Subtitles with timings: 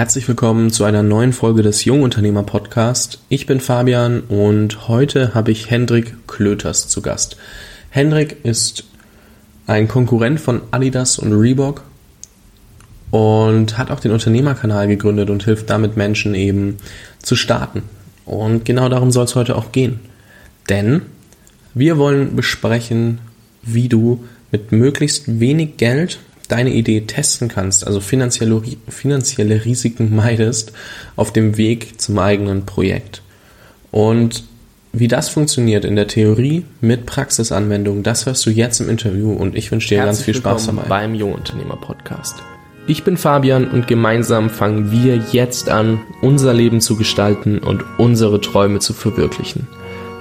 [0.00, 3.18] Herzlich willkommen zu einer neuen Folge des Jungunternehmer Podcast.
[3.28, 7.36] Ich bin Fabian und heute habe ich Hendrik Klöters zu Gast.
[7.90, 8.84] Hendrik ist
[9.66, 11.82] ein Konkurrent von Adidas und Reebok
[13.10, 16.78] und hat auch den Unternehmerkanal gegründet und hilft damit Menschen eben
[17.18, 17.82] zu starten.
[18.24, 20.00] Und genau darum soll es heute auch gehen.
[20.70, 21.02] Denn
[21.74, 23.18] wir wollen besprechen,
[23.60, 26.20] wie du mit möglichst wenig Geld
[26.50, 30.72] deine Idee testen kannst, also finanzielle, finanzielle Risiken meidest
[31.16, 33.22] auf dem Weg zum eigenen Projekt.
[33.90, 34.44] Und
[34.92, 39.56] wie das funktioniert in der Theorie mit Praxisanwendung, das hörst du jetzt im Interview und
[39.56, 40.82] ich wünsche dir Herzlich ganz viel Spaß dabei.
[40.88, 42.42] beim Jungunternehmer Podcast.
[42.86, 48.40] Ich bin Fabian und gemeinsam fangen wir jetzt an, unser Leben zu gestalten und unsere
[48.40, 49.68] Träume zu verwirklichen.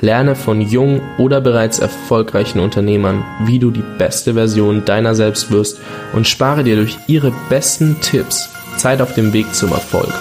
[0.01, 5.81] Lerne von jungen oder bereits erfolgreichen Unternehmern, wie du die beste Version deiner selbst wirst
[6.13, 10.13] und spare dir durch ihre besten Tipps Zeit auf dem Weg zum Erfolg.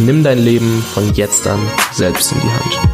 [0.00, 1.60] Nimm dein Leben von jetzt an
[1.92, 2.88] selbst in die Hand.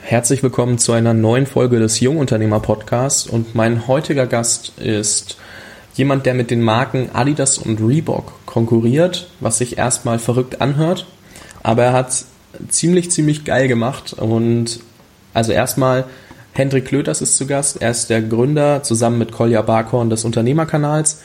[0.00, 5.36] Herzlich willkommen zu einer neuen Folge des Jungunternehmer Podcasts und mein heutiger Gast ist
[5.96, 11.06] jemand, der mit den Marken Adidas und Reebok konkurriert, was sich erstmal verrückt anhört,
[11.64, 12.24] aber er hat
[12.68, 14.12] ziemlich, ziemlich geil gemacht.
[14.12, 14.78] Und
[15.32, 16.04] also erstmal,
[16.52, 17.82] Hendrik Klöters ist zu Gast.
[17.82, 21.20] Er ist der Gründer zusammen mit Kolja Barkhorn des Unternehmerkanals,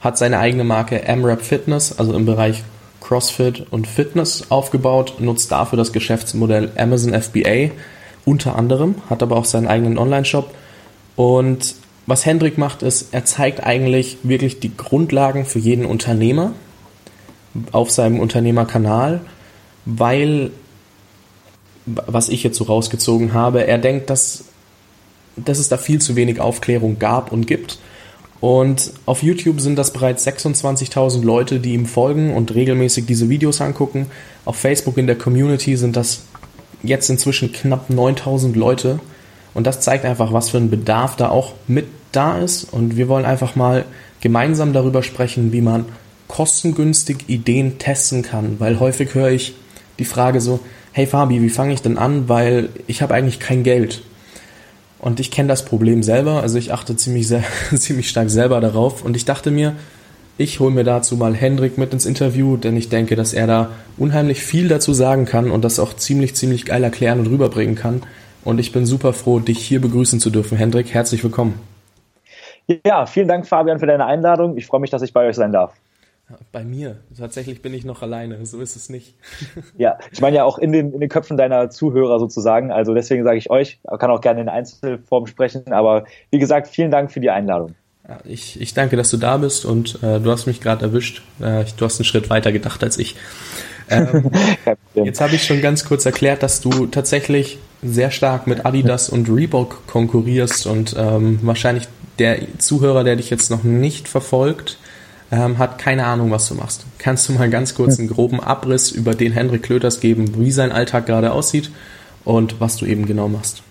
[0.00, 2.62] hat seine eigene Marke MRAP Fitness, also im Bereich
[3.02, 7.72] CrossFit und Fitness aufgebaut, nutzt dafür das Geschäftsmodell Amazon FBA
[8.24, 10.54] unter anderem, hat aber auch seinen eigenen Online-Shop.
[11.16, 11.74] Und
[12.06, 16.52] was Hendrik macht, ist, er zeigt eigentlich wirklich die Grundlagen für jeden Unternehmer
[17.72, 19.20] auf seinem Unternehmerkanal
[19.84, 20.50] weil,
[21.86, 24.44] was ich jetzt so rausgezogen habe, er denkt, dass,
[25.36, 27.78] dass es da viel zu wenig Aufklärung gab und gibt.
[28.40, 33.60] Und auf YouTube sind das bereits 26.000 Leute, die ihm folgen und regelmäßig diese Videos
[33.60, 34.06] angucken.
[34.44, 36.22] Auf Facebook in der Community sind das
[36.82, 38.98] jetzt inzwischen knapp 9.000 Leute.
[39.54, 42.64] Und das zeigt einfach, was für ein Bedarf da auch mit da ist.
[42.64, 43.84] Und wir wollen einfach mal
[44.20, 45.84] gemeinsam darüber sprechen, wie man
[46.26, 48.58] kostengünstig Ideen testen kann.
[48.58, 49.54] Weil häufig höre ich,
[49.98, 50.60] die Frage so,
[50.92, 54.02] hey Fabi, wie fange ich denn an, weil ich habe eigentlich kein Geld.
[54.98, 57.42] Und ich kenne das Problem selber, also ich achte ziemlich, sehr,
[57.74, 59.74] ziemlich stark selber darauf und ich dachte mir,
[60.38, 63.68] ich hole mir dazu mal Hendrik mit ins Interview, denn ich denke, dass er da
[63.98, 68.02] unheimlich viel dazu sagen kann und das auch ziemlich, ziemlich geil erklären und rüberbringen kann.
[68.44, 70.56] Und ich bin super froh, dich hier begrüßen zu dürfen.
[70.56, 71.60] Hendrik, herzlich willkommen.
[72.86, 74.56] Ja, vielen Dank, Fabian, für deine Einladung.
[74.56, 75.74] Ich freue mich, dass ich bei euch sein darf.
[76.50, 76.96] Bei mir.
[77.16, 78.44] Tatsächlich bin ich noch alleine.
[78.46, 79.14] So ist es nicht.
[79.76, 82.70] ja, ich meine ja auch in den, in den Köpfen deiner Zuhörer sozusagen.
[82.70, 85.72] Also deswegen sage ich euch, kann auch gerne in Einzelform sprechen.
[85.72, 87.74] Aber wie gesagt, vielen Dank für die Einladung.
[88.24, 91.22] Ich, ich danke, dass du da bist und äh, du hast mich gerade erwischt.
[91.40, 93.16] Äh, du hast einen Schritt weiter gedacht als ich.
[93.88, 94.30] Ähm,
[94.94, 99.28] jetzt habe ich schon ganz kurz erklärt, dass du tatsächlich sehr stark mit Adidas und
[99.28, 101.84] Reebok konkurrierst und ähm, wahrscheinlich
[102.18, 104.78] der Zuhörer, der dich jetzt noch nicht verfolgt,
[105.32, 106.84] ähm, hat keine Ahnung, was du machst.
[106.98, 110.70] Kannst du mal ganz kurz einen groben Abriss über den Henrik Klöters geben, wie sein
[110.70, 111.70] Alltag gerade aussieht
[112.24, 113.62] und was du eben genau machst?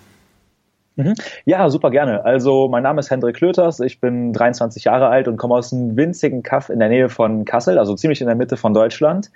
[0.96, 1.14] Mhm.
[1.46, 2.26] Ja, super gerne.
[2.26, 5.96] Also mein Name ist Hendrik Klöters, ich bin 23 Jahre alt und komme aus einem
[5.96, 9.32] winzigen Kaff in der Nähe von Kassel, also ziemlich in der Mitte von Deutschland.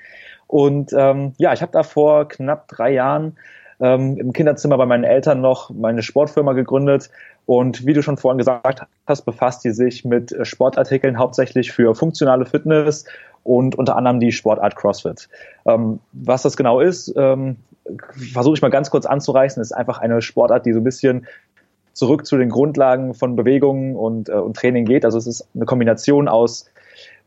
[0.48, 3.38] Und ähm, ja, ich habe da vor knapp drei Jahren
[3.80, 7.10] ähm, im Kinderzimmer bei meinen Eltern noch meine Sportfirma gegründet.
[7.46, 12.46] Und wie du schon vorhin gesagt hast, befasst die sich mit Sportartikeln hauptsächlich für funktionale
[12.46, 13.06] Fitness
[13.44, 15.30] und unter anderem die Sportart CrossFit.
[15.66, 17.58] Ähm, was das genau ist, ähm,
[18.34, 21.28] versuche ich mal ganz kurz anzureißen, ist einfach eine Sportart, die so ein bisschen
[21.94, 25.06] zurück zu den Grundlagen von Bewegungen und, äh, und Training geht.
[25.06, 26.70] Also es ist eine Kombination aus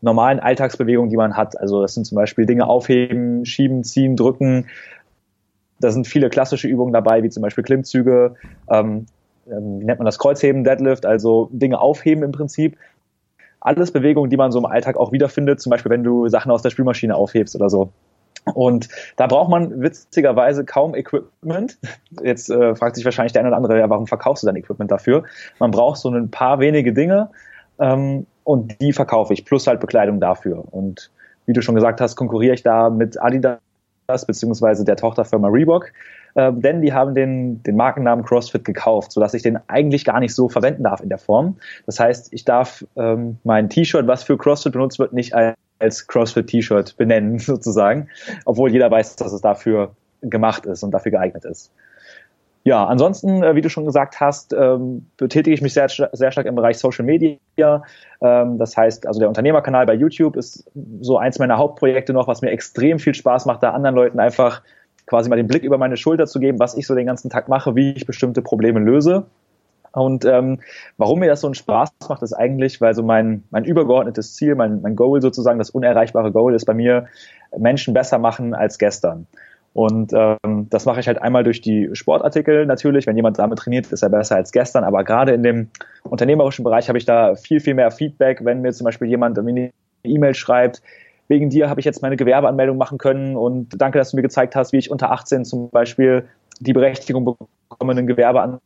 [0.00, 1.58] normalen Alltagsbewegungen, die man hat.
[1.58, 4.66] Also das sind zum Beispiel Dinge aufheben, schieben, ziehen, drücken,
[5.80, 8.34] da sind viele klassische Übungen dabei, wie zum Beispiel Klimmzüge,
[8.70, 9.06] ähm,
[9.50, 12.76] ähm, wie nennt man das, Kreuzheben, Deadlift, also Dinge aufheben im Prinzip.
[13.60, 16.62] Alles Bewegungen, die man so im Alltag auch wiederfindet, zum Beispiel wenn du Sachen aus
[16.62, 17.90] der Spülmaschine aufhebst oder so.
[18.54, 21.78] Und da braucht man witzigerweise kaum Equipment.
[22.22, 24.90] Jetzt äh, fragt sich wahrscheinlich der eine oder andere, ja, warum verkaufst du dein Equipment
[24.90, 25.24] dafür?
[25.58, 27.30] Man braucht so ein paar wenige Dinge
[27.78, 30.64] ähm, und die verkaufe ich, plus halt Bekleidung dafür.
[30.70, 31.10] Und
[31.46, 33.58] wie du schon gesagt hast, konkurriere ich da mit Adidas
[34.26, 35.92] beziehungsweise der Tochterfirma Reebok,
[36.34, 40.34] äh, denn die haben den, den Markennamen CrossFit gekauft, sodass ich den eigentlich gar nicht
[40.34, 41.56] so verwenden darf in der Form.
[41.86, 45.34] Das heißt, ich darf ähm, mein T-Shirt, was für CrossFit benutzt wird, nicht
[45.78, 48.08] als CrossFit-T-Shirt benennen, sozusagen,
[48.44, 51.70] obwohl jeder weiß, dass es dafür gemacht ist und dafür geeignet ist.
[52.68, 56.46] Ja, ansonsten, äh, wie du schon gesagt hast, ähm, betätige ich mich sehr, sehr stark
[56.46, 57.38] im Bereich Social Media.
[58.20, 60.70] Ähm, das heißt, also der Unternehmerkanal bei YouTube ist
[61.00, 64.60] so eins meiner Hauptprojekte noch, was mir extrem viel Spaß macht, da anderen Leuten einfach
[65.06, 67.48] quasi mal den Blick über meine Schulter zu geben, was ich so den ganzen Tag
[67.48, 69.24] mache, wie ich bestimmte Probleme löse.
[69.92, 70.60] Und ähm,
[70.98, 74.56] warum mir das so einen Spaß macht, ist eigentlich, weil so mein, mein übergeordnetes Ziel,
[74.56, 77.06] mein, mein Goal sozusagen, das unerreichbare Goal ist bei mir,
[77.56, 79.26] Menschen besser machen als gestern.
[79.78, 83.06] Und ähm, das mache ich halt einmal durch die Sportartikel natürlich.
[83.06, 84.82] Wenn jemand damit trainiert, ist er besser als gestern.
[84.82, 85.68] Aber gerade in dem
[86.02, 88.44] unternehmerischen Bereich habe ich da viel, viel mehr Feedback.
[88.44, 89.70] Wenn mir zum Beispiel jemand eine
[90.02, 90.82] E-Mail schreibt,
[91.28, 94.56] wegen dir habe ich jetzt meine Gewerbeanmeldung machen können und danke, dass du mir gezeigt
[94.56, 96.24] hast, wie ich unter 18 zum Beispiel
[96.58, 97.36] die Berechtigung
[97.68, 98.58] bekomme, ein Gewerbe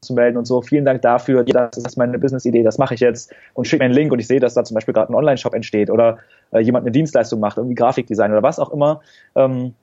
[0.00, 0.62] anzumelden und so.
[0.62, 1.42] Vielen Dank dafür.
[1.42, 4.28] Das ist meine Business-Idee, das mache ich jetzt und schicke mir einen Link und ich
[4.28, 6.18] sehe, dass da zum Beispiel gerade ein Online-Shop entsteht oder
[6.52, 9.00] äh, jemand eine Dienstleistung macht, irgendwie Grafikdesign oder was auch immer.
[9.34, 9.74] Ähm,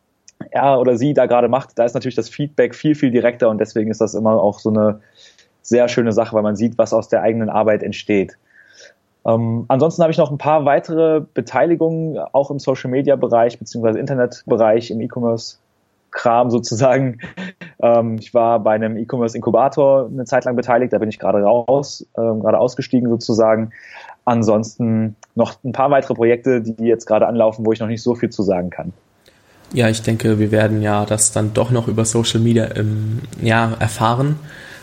[0.51, 3.60] er oder sie da gerade macht, da ist natürlich das Feedback viel, viel direkter und
[3.60, 5.01] deswegen ist das immer auch so eine
[5.62, 8.38] sehr schöne Sache, weil man sieht, was aus der eigenen Arbeit entsteht.
[9.25, 14.00] Ähm, ansonsten habe ich noch ein paar weitere Beteiligungen, auch im Social Media Bereich beziehungsweise
[14.00, 15.57] Internetbereich, im E-Commerce
[16.12, 17.19] Kram sozusagen.
[17.80, 21.44] Ähm, ich war bei einem E-Commerce Inkubator eine Zeit lang beteiligt, da bin ich gerade
[21.44, 23.72] raus, ähm, gerade ausgestiegen sozusagen.
[24.25, 28.16] Ansonsten noch ein paar weitere Projekte, die jetzt gerade anlaufen, wo ich noch nicht so
[28.16, 28.94] viel zu sagen kann.
[29.74, 33.75] Ja, ich denke, wir werden ja das dann doch noch über Social Media ähm, ja,
[33.80, 34.38] erfahren,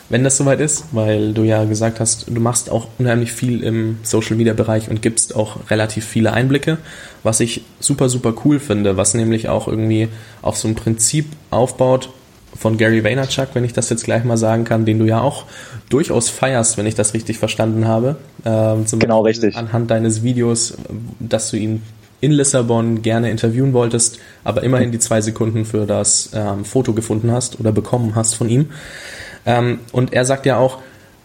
[0.09, 3.97] wenn das soweit ist, weil du ja gesagt hast, du machst auch unheimlich viel im
[4.03, 6.77] Social Media Bereich und gibst auch relativ viele Einblicke,
[7.23, 10.09] was ich super, super cool finde, was nämlich auch irgendwie
[10.43, 12.09] auf so ein Prinzip aufbaut
[12.55, 15.45] von Gary Vaynerchuk, wenn ich das jetzt gleich mal sagen kann, den du ja auch
[15.89, 18.15] durchaus feierst, wenn ich das richtig verstanden habe.
[18.45, 19.57] Ähm, genau, Beispiel richtig.
[19.57, 20.77] Anhand deines Videos,
[21.19, 21.81] dass du ihn
[22.21, 27.31] in Lissabon gerne interviewen wolltest, aber immerhin die zwei Sekunden für das ähm, Foto gefunden
[27.31, 28.71] hast oder bekommen hast von ihm.
[29.45, 30.79] Ähm, und er sagt ja auch,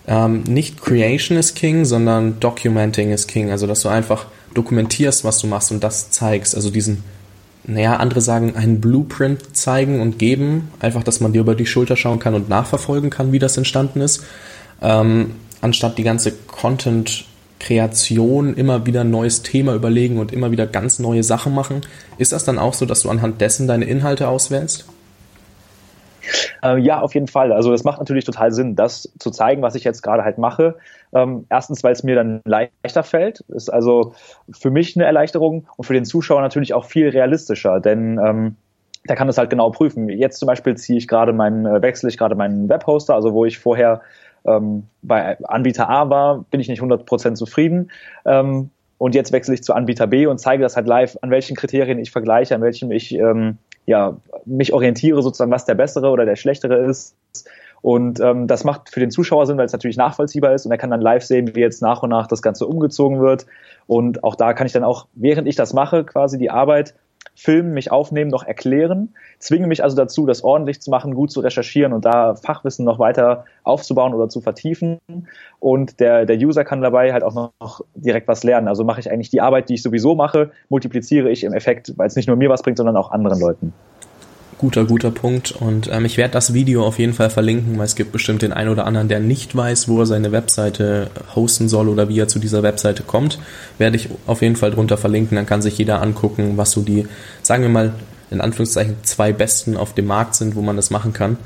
[0.07, 3.51] ähm, nicht Creation is King, sondern Documenting is King.
[3.51, 6.55] Also, dass du einfach dokumentierst, was du machst und das zeigst.
[6.55, 7.05] Also diesen,
[7.65, 10.71] naja, andere sagen, einen Blueprint zeigen und geben.
[10.81, 14.01] Einfach, dass man dir über die Schulter schauen kann und nachverfolgen kann, wie das entstanden
[14.01, 14.25] ist.
[14.83, 17.27] Ähm, anstatt die ganze Content
[17.61, 21.83] Kreation immer wieder ein neues Thema überlegen und immer wieder ganz neue Sachen machen.
[22.19, 24.87] Ist das dann auch so, dass du anhand dessen deine Inhalte auswählst?
[26.63, 27.53] Äh, ja, auf jeden Fall.
[27.53, 30.77] Also es macht natürlich total Sinn, das zu zeigen, was ich jetzt gerade halt mache.
[31.13, 33.41] Ähm, erstens, weil es mir dann leichter fällt.
[33.49, 34.15] Ist also
[34.51, 38.57] für mich eine Erleichterung und für den Zuschauer natürlich auch viel realistischer, denn ähm,
[39.09, 40.09] der kann das halt genau prüfen.
[40.09, 43.45] Jetzt zum Beispiel ziehe ich gerade meinen, äh, wechsle ich gerade meinen Webhoster, also wo
[43.45, 44.03] ich vorher
[44.45, 47.91] ähm, bei Anbieter A war, bin ich nicht 100% zufrieden.
[48.25, 51.57] Ähm, und jetzt wechsle ich zu Anbieter B und zeige das halt live, an welchen
[51.57, 53.57] Kriterien ich vergleiche, an welchen ich ähm,
[53.87, 57.17] ja, mich orientiere, sozusagen, was der bessere oder der schlechtere ist.
[57.83, 60.79] Und ähm, das macht für den Zuschauer Sinn, weil es natürlich nachvollziehbar ist und er
[60.79, 63.47] kann dann live sehen, wie jetzt nach und nach das Ganze umgezogen wird.
[63.87, 66.95] Und auch da kann ich dann auch, während ich das mache, quasi die Arbeit
[67.35, 71.41] filmen, mich aufnehmen, noch erklären, zwingen mich also dazu, das ordentlich zu machen, gut zu
[71.41, 74.99] recherchieren und da Fachwissen noch weiter aufzubauen oder zu vertiefen.
[75.59, 78.69] Und der, der User kann dabei halt auch noch direkt was lernen.
[78.69, 82.07] Also mache ich eigentlich die Arbeit, die ich sowieso mache, multipliziere ich im Effekt, weil
[82.07, 83.73] es nicht nur mir was bringt, sondern auch anderen Leuten.
[84.61, 85.53] Guter, guter Punkt.
[85.53, 88.53] Und ähm, ich werde das Video auf jeden Fall verlinken, weil es gibt bestimmt den
[88.53, 92.29] einen oder anderen, der nicht weiß, wo er seine Webseite hosten soll oder wie er
[92.29, 93.39] zu dieser Webseite kommt.
[93.79, 95.37] Werde ich auf jeden Fall drunter verlinken.
[95.37, 97.07] Dann kann sich jeder angucken, was so die,
[97.41, 97.95] sagen wir mal,
[98.31, 101.39] in Anführungszeichen zwei besten auf dem Markt sind, wo man das machen kann.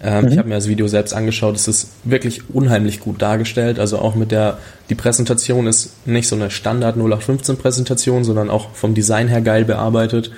[0.00, 0.30] Ähm, mhm.
[0.30, 1.56] Ich habe mir das Video selbst angeschaut.
[1.56, 3.80] Es ist wirklich unheimlich gut dargestellt.
[3.80, 4.58] Also auch mit der,
[4.90, 9.64] die Präsentation ist nicht so eine Standard 0815 Präsentation, sondern auch vom Design her geil
[9.64, 10.30] bearbeitet.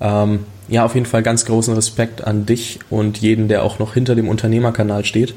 [0.00, 3.94] Ähm, ja, auf jeden Fall ganz großen Respekt an dich und jeden, der auch noch
[3.94, 5.34] hinter dem Unternehmerkanal steht,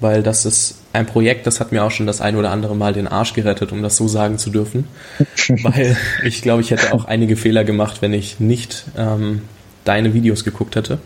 [0.00, 2.92] weil das ist ein Projekt, das hat mir auch schon das ein oder andere Mal
[2.92, 4.84] den Arsch gerettet, um das so sagen zu dürfen.
[5.62, 9.42] weil ich glaube, ich hätte auch einige Fehler gemacht, wenn ich nicht ähm,
[9.84, 10.98] deine Videos geguckt hätte.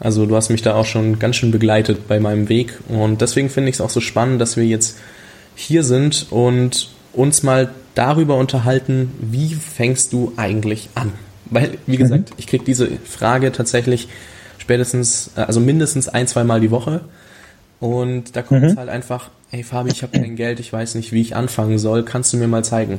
[0.00, 3.50] Also du hast mich da auch schon ganz schön begleitet bei meinem Weg und deswegen
[3.50, 4.98] finde ich es auch so spannend, dass wir jetzt
[5.54, 11.12] hier sind und uns mal darüber unterhalten, wie fängst du eigentlich an?
[11.52, 12.36] Weil, wie gesagt, mhm.
[12.38, 14.08] ich kriege diese Frage tatsächlich
[14.58, 17.02] spätestens, äh, also mindestens ein, zwei Mal die Woche.
[17.78, 18.78] Und da kommt es mhm.
[18.78, 22.04] halt einfach, hey Fabi, ich habe kein Geld, ich weiß nicht, wie ich anfangen soll,
[22.04, 22.98] kannst du mir mal zeigen?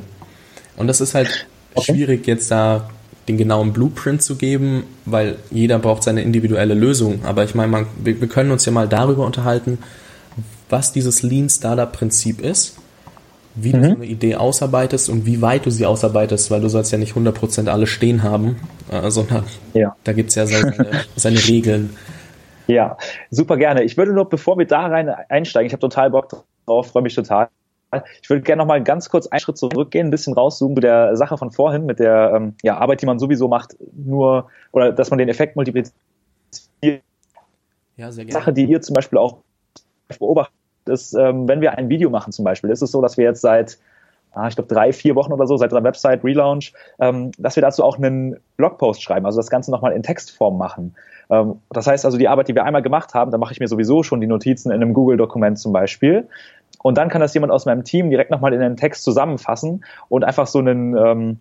[0.76, 1.92] Und das ist halt okay.
[1.92, 2.88] schwierig, jetzt da
[3.26, 7.24] den genauen Blueprint zu geben, weil jeder braucht seine individuelle Lösung.
[7.24, 9.78] Aber ich meine, wir, wir können uns ja mal darüber unterhalten,
[10.68, 12.76] was dieses Lean Startup Prinzip ist
[13.54, 13.82] wie mhm.
[13.82, 16.98] du so eine Idee ausarbeitest und wie weit du sie ausarbeitest, weil du sollst ja
[16.98, 18.56] nicht 100% alles stehen haben,
[18.90, 19.96] äh, sondern ja.
[20.04, 20.74] da gibt's ja seine,
[21.16, 21.96] seine Regeln.
[22.66, 22.96] Ja,
[23.30, 23.82] super gerne.
[23.84, 27.14] Ich würde nur, bevor wir da rein einsteigen, ich habe total Bock drauf, freue mich
[27.14, 27.48] total.
[28.22, 31.16] Ich würde gerne noch mal ganz kurz einen Schritt zurückgehen, ein bisschen rauszoomen zu der
[31.16, 35.10] Sache von vorhin mit der ähm, ja, Arbeit, die man sowieso macht, nur oder dass
[35.10, 35.94] man den Effekt multipliziert.
[37.96, 38.32] Ja, sehr gerne.
[38.32, 39.38] Sache, die ihr zum Beispiel auch
[40.18, 40.54] beobachtet,
[40.88, 43.40] ist, ähm, wenn wir ein Video machen zum Beispiel, ist es so, dass wir jetzt
[43.40, 43.78] seit
[44.34, 47.62] ah, ich glaube, drei, vier Wochen oder so seit der Website Relaunch, ähm, dass wir
[47.62, 50.94] dazu auch einen Blogpost schreiben, also das Ganze nochmal in Textform machen.
[51.30, 53.68] Ähm, das heißt also, die Arbeit, die wir einmal gemacht haben, da mache ich mir
[53.68, 56.28] sowieso schon die Notizen in einem Google-Dokument zum Beispiel.
[56.82, 60.24] Und dann kann das jemand aus meinem Team direkt nochmal in einen Text zusammenfassen und
[60.24, 61.40] einfach so einen, ähm,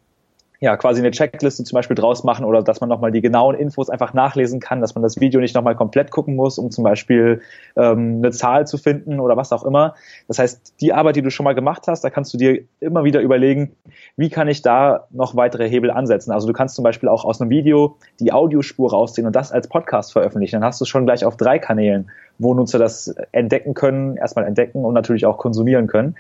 [0.64, 3.90] ja, quasi eine Checkliste zum Beispiel draus machen oder dass man nochmal die genauen Infos
[3.90, 7.42] einfach nachlesen kann, dass man das Video nicht nochmal komplett gucken muss, um zum Beispiel
[7.76, 9.96] ähm, eine Zahl zu finden oder was auch immer.
[10.30, 13.04] Das heißt, die Arbeit, die du schon mal gemacht hast, da kannst du dir immer
[13.04, 13.76] wieder überlegen,
[14.16, 16.32] wie kann ich da noch weitere Hebel ansetzen.
[16.32, 19.68] Also du kannst zum Beispiel auch aus einem Video die Audiospur rausziehen und das als
[19.68, 20.62] Podcast veröffentlichen.
[20.62, 24.86] Dann hast du schon gleich auf drei Kanälen wo Nutzer das entdecken können, erstmal entdecken
[24.86, 26.16] und natürlich auch konsumieren können.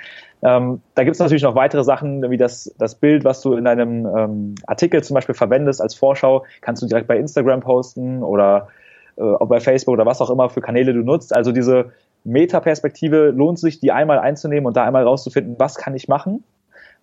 [0.45, 3.63] Ähm, da gibt es natürlich noch weitere Sachen, wie das, das Bild, was du in
[3.63, 8.67] deinem ähm, Artikel zum Beispiel verwendest als Vorschau, kannst du direkt bei Instagram posten oder
[9.15, 11.33] äh, bei Facebook oder was auch immer für Kanäle du nutzt.
[11.33, 11.91] Also diese
[12.25, 16.43] Metaperspektive lohnt sich, die einmal einzunehmen und da einmal rauszufinden, was kann ich machen,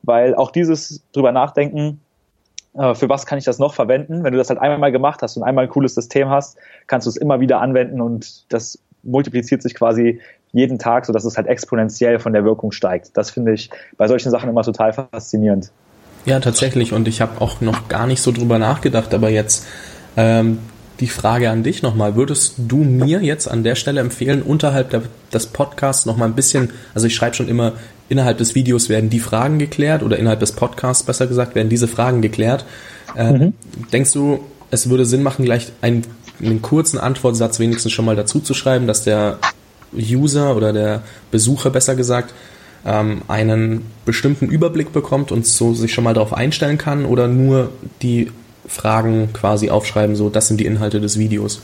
[0.03, 2.01] weil auch dieses drüber nachdenken,
[2.75, 4.23] äh, für was kann ich das noch verwenden?
[4.23, 7.11] Wenn du das halt einmal gemacht hast und einmal ein cooles System hast, kannst du
[7.11, 10.21] es immer wieder anwenden und das multipliziert sich quasi
[10.53, 13.17] jeden Tag, sodass es halt exponentiell von der Wirkung steigt.
[13.17, 15.71] Das finde ich bei solchen Sachen immer total faszinierend.
[16.25, 16.93] Ja, tatsächlich.
[16.93, 19.67] Und ich habe auch noch gar nicht so drüber nachgedacht, aber jetzt
[20.17, 20.59] ähm,
[21.01, 22.15] die Frage an dich nochmal.
[22.17, 25.03] Würdest du mir jetzt an der Stelle empfehlen, unterhalb der,
[25.33, 27.73] des Podcasts nochmal ein bisschen, also ich schreibe schon immer,
[28.09, 31.89] innerhalb des Videos werden die Fragen geklärt oder innerhalb des Podcasts besser gesagt, werden diese
[31.89, 32.67] Fragen geklärt.
[33.17, 33.53] Ähm, mhm.
[33.93, 34.41] Denkst du,
[34.71, 36.05] es würde Sinn machen, gleich ein
[36.43, 39.39] einen kurzen Antwortsatz wenigstens schon mal dazu zu schreiben, dass der
[39.93, 42.35] User oder der Besucher besser gesagt
[42.85, 47.71] ähm, einen bestimmten Überblick bekommt und so sich schon mal darauf einstellen kann oder nur
[48.03, 48.31] die
[48.67, 51.63] Fragen quasi aufschreiben, so das sind die Inhalte des Videos?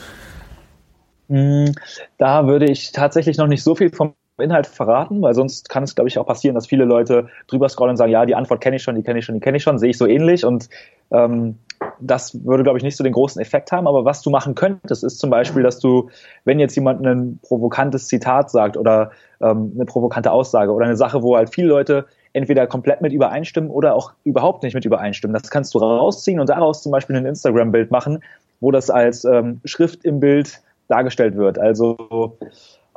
[1.29, 1.73] Hm,
[2.19, 5.95] da würde ich tatsächlich noch nicht so viel vom Inhalt verraten, weil sonst kann es,
[5.95, 8.77] glaube ich, auch passieren, dass viele Leute drüber scrollen und sagen, ja, die Antwort kenne
[8.77, 10.69] ich schon, die kenne ich schon, die kenne ich schon, sehe ich so ähnlich und
[11.11, 11.59] ähm,
[12.01, 13.87] das würde, glaube ich, nicht so den großen Effekt haben.
[13.87, 16.11] Aber was du machen könntest, ist zum Beispiel, dass du,
[16.45, 19.11] wenn jetzt jemand ein provokantes Zitat sagt oder
[19.41, 23.71] ähm, eine provokante Aussage oder eine Sache, wo halt viele Leute entweder komplett mit übereinstimmen
[23.71, 27.27] oder auch überhaupt nicht mit übereinstimmen, das kannst du rausziehen und daraus zum Beispiel ein
[27.27, 28.23] Instagram-Bild machen,
[28.61, 31.59] wo das als ähm, Schrift im Bild dargestellt wird.
[31.59, 32.37] Also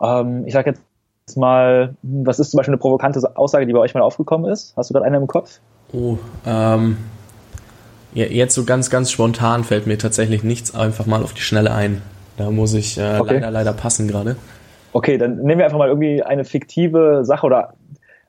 [0.01, 3.93] ähm, ich sage jetzt mal, was ist zum Beispiel eine provokante Aussage, die bei euch
[3.93, 4.73] mal aufgekommen ist?
[4.75, 5.59] Hast du da eine im Kopf?
[5.93, 6.97] Oh, ähm,
[8.13, 12.01] jetzt so ganz, ganz spontan fällt mir tatsächlich nichts einfach mal auf die Schnelle ein.
[12.37, 13.35] Da muss ich äh, okay.
[13.35, 14.35] leider, leider passen gerade.
[14.93, 17.73] Okay, dann nehmen wir einfach mal irgendwie eine fiktive Sache oder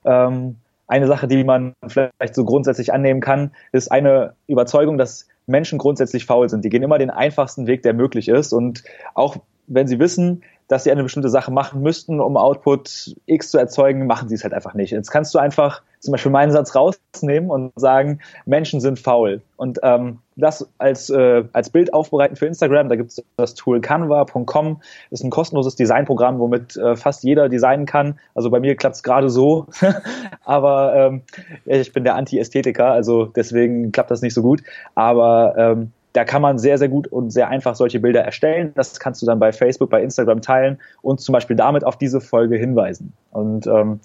[0.04, 0.56] ähm,
[0.87, 6.26] eine Sache, die man vielleicht so grundsätzlich annehmen kann, ist eine Überzeugung, dass Menschen grundsätzlich
[6.26, 6.64] faul sind.
[6.64, 8.52] Die gehen immer den einfachsten Weg, der möglich ist.
[8.52, 8.82] Und
[9.14, 9.37] auch
[9.68, 14.06] wenn sie wissen, dass sie eine bestimmte Sache machen müssten, um Output X zu erzeugen,
[14.06, 14.90] machen sie es halt einfach nicht.
[14.90, 19.42] Jetzt kannst du einfach zum Beispiel meinen Satz rausnehmen und sagen, Menschen sind faul.
[19.57, 23.80] Und ähm, das als, äh, als Bild aufbereiten für Instagram, da gibt es das Tool
[23.80, 24.80] canva.com,
[25.11, 28.19] ist ein kostenloses Designprogramm, womit äh, fast jeder designen kann.
[28.35, 29.66] Also bei mir klappt es gerade so,
[30.45, 31.23] aber ähm,
[31.66, 34.62] ich bin der Anti-Ästhetiker, also deswegen klappt das nicht so gut.
[34.95, 38.73] Aber ähm, da kann man sehr, sehr gut und sehr einfach solche Bilder erstellen.
[38.75, 42.21] Das kannst du dann bei Facebook, bei Instagram teilen und zum Beispiel damit auf diese
[42.21, 43.12] Folge hinweisen.
[43.30, 44.00] Und ähm,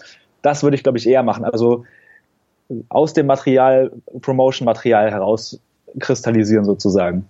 [0.46, 1.44] das würde ich, glaube ich, eher machen.
[1.44, 1.86] Also
[2.90, 5.60] aus dem Material, Promotion-Material heraus
[6.00, 7.26] kristallisieren sozusagen.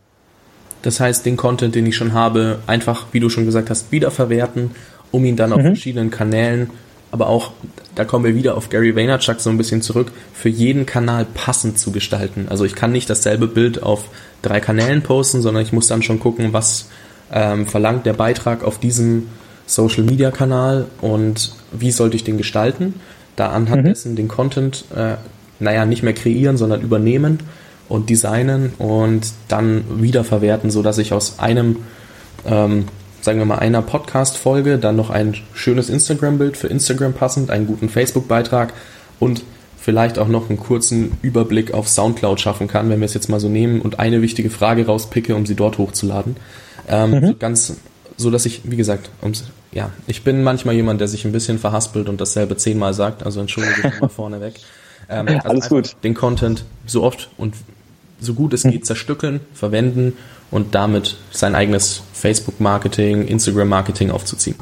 [0.82, 4.72] Das heißt, den Content, den ich schon habe, einfach, wie du schon gesagt hast, wiederverwerten,
[5.12, 5.68] um ihn dann auf mhm.
[5.68, 6.70] verschiedenen Kanälen
[7.16, 7.54] aber auch,
[7.96, 11.80] da kommen wir wieder auf Gary Vaynerchuk so ein bisschen zurück, für jeden Kanal passend
[11.80, 12.48] zu gestalten.
[12.50, 14.10] Also ich kann nicht dasselbe Bild auf
[14.42, 16.90] drei Kanälen posten, sondern ich muss dann schon gucken, was
[17.32, 19.30] ähm, verlangt der Beitrag auf diesem
[19.66, 22.96] Social Media Kanal und wie sollte ich den gestalten.
[23.36, 23.88] Da anhand mhm.
[23.88, 25.16] dessen den Content, äh,
[25.60, 27.40] naja, nicht mehr kreieren, sondern übernehmen
[27.90, 31.78] und designen und dann wiederverwerten, sodass ich aus einem
[32.46, 32.86] ähm,
[33.26, 37.90] sagen wir mal, einer Podcast-Folge, dann noch ein schönes Instagram-Bild für Instagram passend, einen guten
[37.90, 38.74] Facebook-Beitrag
[39.20, 39.44] und
[39.78, 43.40] vielleicht auch noch einen kurzen Überblick auf Soundcloud schaffen kann, wenn wir es jetzt mal
[43.40, 46.38] so nehmen und eine wichtige Frage rauspicke, um sie dort hochzuladen.
[46.88, 47.40] Ähm, mhm.
[47.40, 47.78] ganz,
[48.18, 51.60] so dass ich, wie gesagt, ums, ja, ich bin manchmal jemand, der sich ein bisschen
[51.60, 54.56] verhaspelt und dasselbe zehnmal sagt, also entschuldige ich mal vorneweg.
[55.08, 55.96] Ähm, also Alles gut.
[56.04, 57.54] Den Content so oft und
[58.20, 60.18] so gut es geht zerstückeln, verwenden
[60.50, 64.56] und damit sein eigenes Facebook-Marketing, Instagram-Marketing aufzuziehen.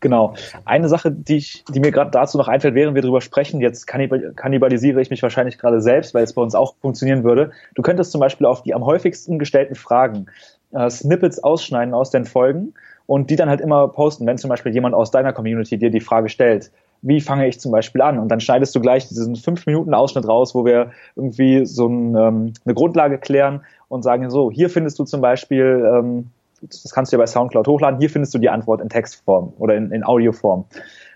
[0.00, 0.34] Genau.
[0.64, 3.86] Eine Sache, die, ich, die mir gerade dazu noch einfällt, während wir darüber sprechen, jetzt
[3.86, 7.50] kannibalisiere ich mich wahrscheinlich gerade selbst, weil es bei uns auch funktionieren würde.
[7.74, 10.26] Du könntest zum Beispiel auf die am häufigsten gestellten Fragen
[10.76, 12.74] äh, Snippets ausschneiden aus den Folgen
[13.06, 16.00] und die dann halt immer posten, wenn zum Beispiel jemand aus deiner Community dir die
[16.00, 16.70] Frage stellt,
[17.02, 18.18] wie fange ich zum Beispiel an?
[18.18, 22.16] Und dann schneidest du gleich diesen fünf Minuten Ausschnitt raus, wo wir irgendwie so ein,
[22.16, 26.30] ähm, eine Grundlage klären und sagen so, hier findest du zum Beispiel, ähm,
[26.62, 29.76] das kannst du ja bei Soundcloud hochladen, hier findest du die Antwort in Textform oder
[29.76, 30.64] in, in Audioform.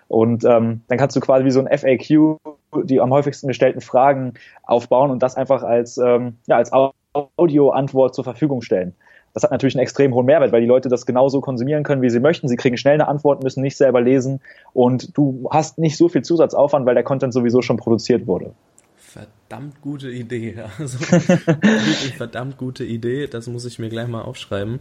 [0.09, 2.37] Und ähm, dann kannst du quasi wie so ein FAQ
[2.85, 6.71] die am häufigsten gestellten Fragen aufbauen und das einfach als, ähm, ja, als
[7.13, 8.95] Audio-Antwort zur Verfügung stellen.
[9.33, 12.11] Das hat natürlich einen extrem hohen Mehrwert, weil die Leute das genauso konsumieren können, wie
[12.11, 12.49] sie möchten.
[12.49, 14.41] Sie kriegen schnell eine Antwort, müssen nicht selber lesen
[14.73, 18.53] und du hast nicht so viel Zusatzaufwand, weil der Content sowieso schon produziert wurde.
[18.97, 20.57] Verdammt gute Idee.
[20.79, 23.27] Also wirklich verdammt gute Idee.
[23.27, 24.81] Das muss ich mir gleich mal aufschreiben,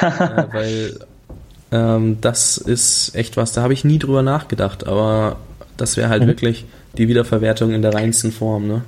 [0.00, 0.98] äh, weil
[1.70, 3.52] ähm, das ist echt was.
[3.52, 5.36] Da habe ich nie drüber nachgedacht, aber
[5.76, 6.28] das wäre halt mhm.
[6.28, 8.66] wirklich die Wiederverwertung in der reinsten Form.
[8.66, 8.82] Ne?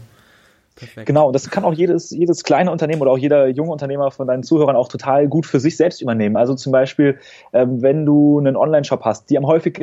[0.81, 1.07] Perfekt.
[1.07, 4.27] Genau, und das kann auch jedes, jedes kleine Unternehmen oder auch jeder junge Unternehmer von
[4.27, 6.37] deinen Zuhörern auch total gut für sich selbst übernehmen.
[6.37, 7.19] Also zum Beispiel,
[7.53, 9.79] ähm, wenn du einen Online-Shop hast, die am, häufig,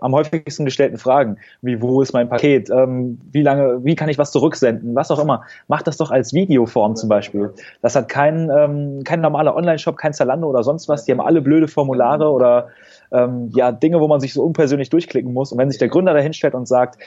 [0.00, 4.16] am häufigsten gestellten Fragen, wie wo ist mein Paket, ähm, wie lange, wie kann ich
[4.16, 7.52] was zurücksenden, was auch immer, mach das doch als Videoform zum Beispiel.
[7.82, 11.42] Das hat kein, ähm, kein normaler Online-Shop, kein Zalando oder sonst was, die haben alle
[11.42, 12.68] blöde Formulare oder
[13.12, 15.52] ähm, ja, Dinge, wo man sich so unpersönlich durchklicken muss.
[15.52, 16.98] Und wenn sich der Gründer da hinstellt und sagt,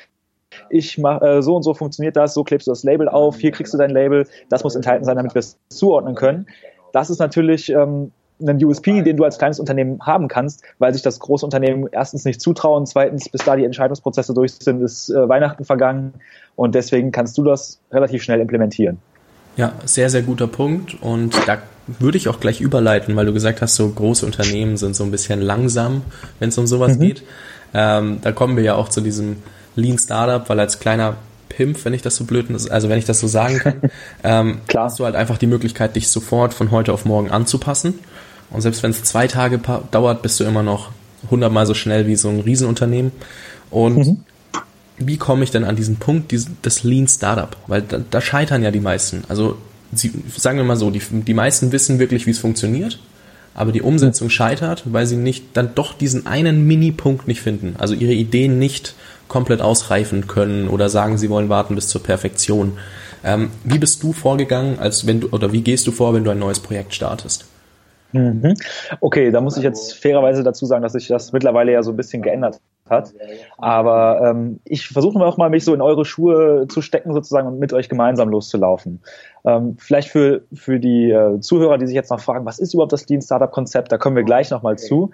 [0.69, 3.51] ich mach, äh, so und so funktioniert das, so klebst du das Label auf, hier
[3.51, 6.47] kriegst du dein Label, das muss enthalten sein, damit wir es zuordnen können.
[6.93, 11.01] Das ist natürlich ähm, ein USP, den du als kleines Unternehmen haben kannst, weil sich
[11.01, 15.29] das große Unternehmen erstens nicht zutrauen, zweitens, bis da die Entscheidungsprozesse durch sind, ist äh,
[15.29, 16.13] Weihnachten vergangen
[16.55, 18.97] und deswegen kannst du das relativ schnell implementieren.
[19.57, 23.62] Ja, sehr, sehr guter Punkt und da würde ich auch gleich überleiten, weil du gesagt
[23.62, 26.01] hast, so große Unternehmen sind so ein bisschen langsam,
[26.39, 27.01] wenn es um sowas mhm.
[27.01, 27.24] geht.
[27.74, 29.38] Ähm, da kommen wir ja auch zu diesem
[29.75, 31.17] Lean Startup, weil als kleiner
[31.50, 33.82] Pimp, wenn ich das so blöd, also wenn ich das so sagen kann,
[34.24, 34.86] ähm, Klar.
[34.86, 38.00] hast du halt einfach die Möglichkeit, dich sofort von heute auf morgen anzupassen.
[38.51, 39.59] Und selbst wenn es zwei Tage
[39.92, 40.92] dauert, bist du immer noch
[41.29, 43.11] hundertmal so schnell wie so ein Riesenunternehmen.
[43.70, 44.18] Und mhm.
[44.98, 47.55] wie komme ich denn an diesen Punkt des Lean Startup?
[47.68, 49.24] Weil da, da scheitern ja die meisten.
[49.27, 49.57] Also
[49.94, 53.00] sie, sagen wir mal so, die, die meisten wissen wirklich, wie es funktioniert,
[53.53, 57.75] aber die Umsetzung scheitert, weil sie nicht dann doch diesen einen Mini-Punkt nicht finden.
[57.77, 58.96] Also ihre Ideen nicht
[59.27, 62.77] komplett ausreifen können oder sagen, sie wollen warten bis zur Perfektion.
[63.24, 66.31] Ähm, wie bist du vorgegangen, als wenn du oder wie gehst du vor, wenn du
[66.31, 67.46] ein neues Projekt startest?
[68.16, 68.53] Mhm.
[69.01, 71.98] Okay, da muss ich jetzt fairerweise dazu sagen, dass sich das mittlerweile ja so ein
[71.98, 73.14] bisschen geändert hat.
[73.57, 77.59] Aber ähm, ich versuche auch mal, mich so in eure Schuhe zu stecken sozusagen und
[77.59, 79.01] mit euch gemeinsam loszulaufen.
[79.44, 82.94] Ähm, vielleicht für, für die äh, Zuhörer, die sich jetzt noch fragen, was ist überhaupt
[82.94, 85.11] das Lean Startup Konzept, da kommen wir gleich nochmal zu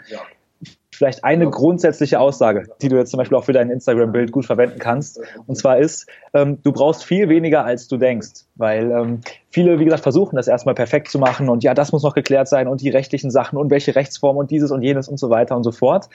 [1.02, 4.78] vielleicht eine grundsätzliche Aussage, die du jetzt zum Beispiel auch für dein Instagram-Bild gut verwenden
[4.78, 5.20] kannst.
[5.48, 8.46] Und zwar ist, ähm, du brauchst viel weniger, als du denkst.
[8.56, 12.04] Weil ähm, viele, wie gesagt, versuchen das erstmal perfekt zu machen und ja, das muss
[12.04, 15.18] noch geklärt sein und die rechtlichen Sachen und welche Rechtsform und dieses und jenes und
[15.18, 16.08] so weiter und so fort.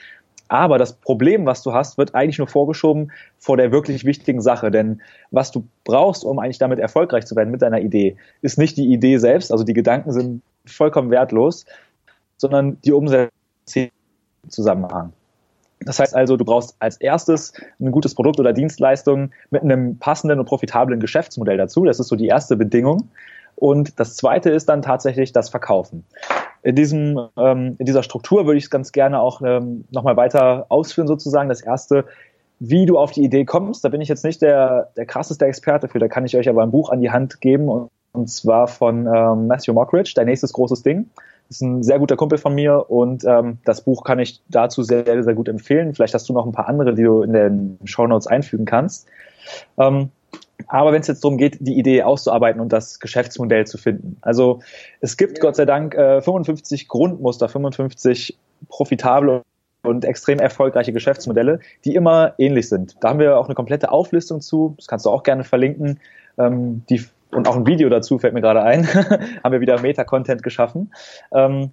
[0.47, 4.71] Aber das Problem, was du hast, wird eigentlich nur vorgeschoben vor der wirklich wichtigen Sache.
[4.71, 8.77] Denn was du brauchst, um eigentlich damit erfolgreich zu werden mit deiner Idee, ist nicht
[8.77, 11.65] die Idee selbst, also die Gedanken sind vollkommen wertlos,
[12.37, 13.89] sondern die Umsetzung
[14.49, 15.13] Zusammenhang.
[15.79, 20.39] Das heißt also, du brauchst als erstes ein gutes Produkt oder Dienstleistung mit einem passenden
[20.39, 21.85] und profitablen Geschäftsmodell dazu.
[21.85, 23.09] Das ist so die erste Bedingung.
[23.55, 26.05] Und das zweite ist dann tatsächlich das Verkaufen.
[26.61, 30.65] In, diesem, ähm, in dieser Struktur würde ich es ganz gerne auch ähm, nochmal weiter
[30.69, 31.49] ausführen, sozusagen.
[31.49, 32.05] Das erste,
[32.59, 33.83] wie du auf die Idee kommst.
[33.83, 35.99] Da bin ich jetzt nicht der, der krasseste Experte für.
[35.99, 37.69] Da kann ich euch aber ein Buch an die Hand geben.
[37.69, 41.07] Und, und zwar von ähm, Matthew Mockridge, Dein nächstes großes Ding
[41.49, 45.23] ist ein sehr guter Kumpel von mir und ähm, das Buch kann ich dazu sehr,
[45.23, 45.93] sehr gut empfehlen.
[45.93, 49.07] Vielleicht hast du noch ein paar andere, die du in den Show Notes einfügen kannst.
[49.77, 50.09] Ähm,
[50.67, 54.17] aber wenn es jetzt darum geht, die Idee auszuarbeiten und das Geschäftsmodell zu finden.
[54.21, 54.59] Also
[54.99, 59.43] es gibt Gott sei Dank äh, 55 Grundmuster, 55 profitable
[59.83, 62.97] und extrem erfolgreiche Geschäftsmodelle, die immer ähnlich sind.
[62.99, 65.99] Da haben wir auch eine komplette Auflistung zu, das kannst du auch gerne verlinken.
[66.37, 68.87] Ähm, die und auch ein Video dazu fällt mir gerade ein,
[69.43, 70.91] haben wir wieder Meta-Content geschaffen.
[71.31, 71.71] Ähm,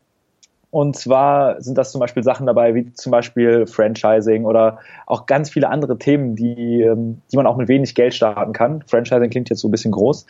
[0.71, 5.49] und zwar sind das zum Beispiel Sachen dabei, wie zum Beispiel Franchising oder auch ganz
[5.49, 8.83] viele andere Themen, die, ähm, die man auch mit wenig Geld starten kann.
[8.83, 10.27] Franchising klingt jetzt so ein bisschen groß.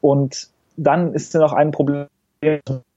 [0.00, 2.06] Und dann ist noch ein Problem,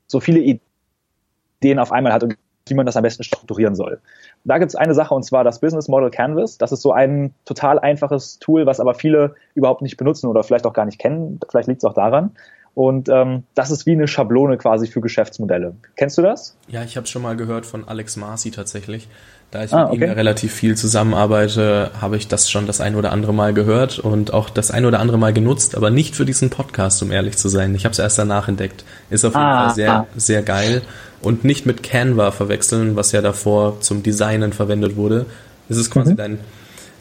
[0.06, 4.00] so viele Ideen auf einmal hat und wie man das am besten strukturieren soll.
[4.46, 6.58] Da gibt es eine Sache und zwar das Business Model Canvas.
[6.58, 10.66] Das ist so ein total einfaches Tool, was aber viele überhaupt nicht benutzen oder vielleicht
[10.66, 11.40] auch gar nicht kennen.
[11.50, 12.32] Vielleicht liegt es auch daran.
[12.76, 15.76] Und ähm, das ist wie eine Schablone quasi für Geschäftsmodelle.
[15.96, 16.58] Kennst du das?
[16.68, 19.08] Ja, ich habe schon mal gehört von Alex Marcy tatsächlich.
[19.52, 22.96] Da ich ah, mit ihm ja relativ viel zusammenarbeite, habe ich das schon das ein
[22.96, 26.26] oder andere Mal gehört und auch das ein oder andere Mal genutzt, aber nicht für
[26.26, 27.76] diesen Podcast, um ehrlich zu sein.
[27.76, 28.84] Ich habe es erst danach entdeckt.
[29.12, 30.08] Ist auf jeden ah, Fall sehr, ah.
[30.16, 30.82] sehr geil.
[31.24, 35.26] Und nicht mit Canva verwechseln, was ja davor zum Designen verwendet wurde.
[35.70, 36.18] Es ist quasi mhm.
[36.18, 36.40] dein,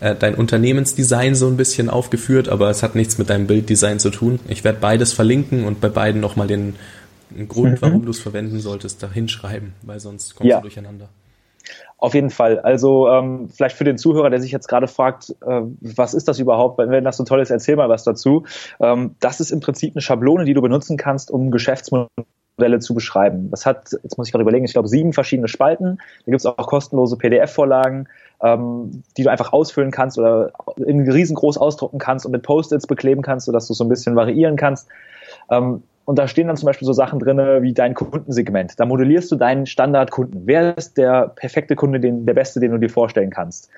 [0.00, 4.10] äh, dein Unternehmensdesign so ein bisschen aufgeführt, aber es hat nichts mit deinem Bilddesign zu
[4.10, 4.38] tun.
[4.48, 6.76] Ich werde beides verlinken und bei beiden nochmal den
[7.48, 7.82] Grund, mhm.
[7.82, 10.56] warum du es verwenden solltest, da hinschreiben, weil sonst kommst ja.
[10.58, 11.08] du durcheinander.
[11.98, 12.58] Auf jeden Fall.
[12.58, 16.40] Also ähm, vielleicht für den Zuhörer, der sich jetzt gerade fragt, äh, was ist das
[16.40, 16.78] überhaupt?
[16.78, 18.44] Wenn das so toll ist, erzähl mal was dazu.
[18.80, 22.08] Ähm, das ist im Prinzip eine Schablone, die du benutzen kannst, um Geschäftsmodelle
[22.80, 23.50] zu beschreiben.
[23.50, 25.96] Das hat, jetzt muss ich gerade überlegen, ich glaube sieben verschiedene Spalten.
[25.96, 28.08] Da gibt es auch kostenlose PDF-Vorlagen,
[28.42, 33.22] ähm, die du einfach ausfüllen kannst oder in riesengroß ausdrucken kannst und mit Post-its bekleben
[33.22, 34.88] kannst, sodass du so ein bisschen variieren kannst.
[35.50, 38.78] Ähm, und da stehen dann zum Beispiel so Sachen drin wie dein Kundensegment.
[38.78, 40.42] Da modellierst du deinen Standardkunden.
[40.46, 43.70] Wer ist der perfekte Kunde, den, der beste, den du dir vorstellen kannst?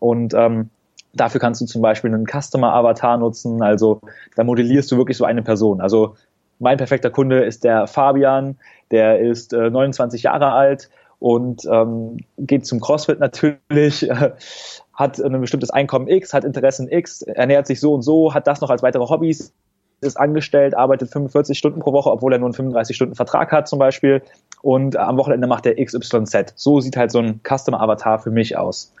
[0.00, 0.70] Und ähm,
[1.14, 3.62] dafür kannst du zum Beispiel einen Customer-Avatar nutzen.
[3.62, 4.00] Also
[4.36, 5.80] da modellierst du wirklich so eine Person.
[5.80, 6.16] Also
[6.58, 8.58] mein perfekter Kunde ist der Fabian,
[8.90, 14.32] der ist äh, 29 Jahre alt und ähm, geht zum CrossFit natürlich, äh,
[14.94, 18.60] hat ein bestimmtes Einkommen X, hat Interessen X, ernährt sich so und so, hat das
[18.60, 19.52] noch als weitere Hobbys,
[20.00, 23.68] ist angestellt, arbeitet 45 Stunden pro Woche, obwohl er nur einen 35 Stunden Vertrag hat
[23.68, 24.22] zum Beispiel.
[24.62, 26.52] Und am Wochenende macht er XYZ.
[26.56, 28.92] So sieht halt so ein Customer Avatar für mich aus.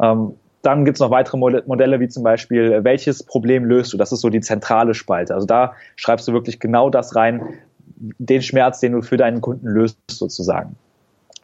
[0.00, 3.96] Ähm, dann gibt's noch weitere Modelle, wie zum Beispiel, welches Problem löst du?
[3.96, 5.34] Das ist so die zentrale Spalte.
[5.34, 7.42] Also da schreibst du wirklich genau das rein,
[7.96, 10.76] den Schmerz, den du für deinen Kunden löst, sozusagen.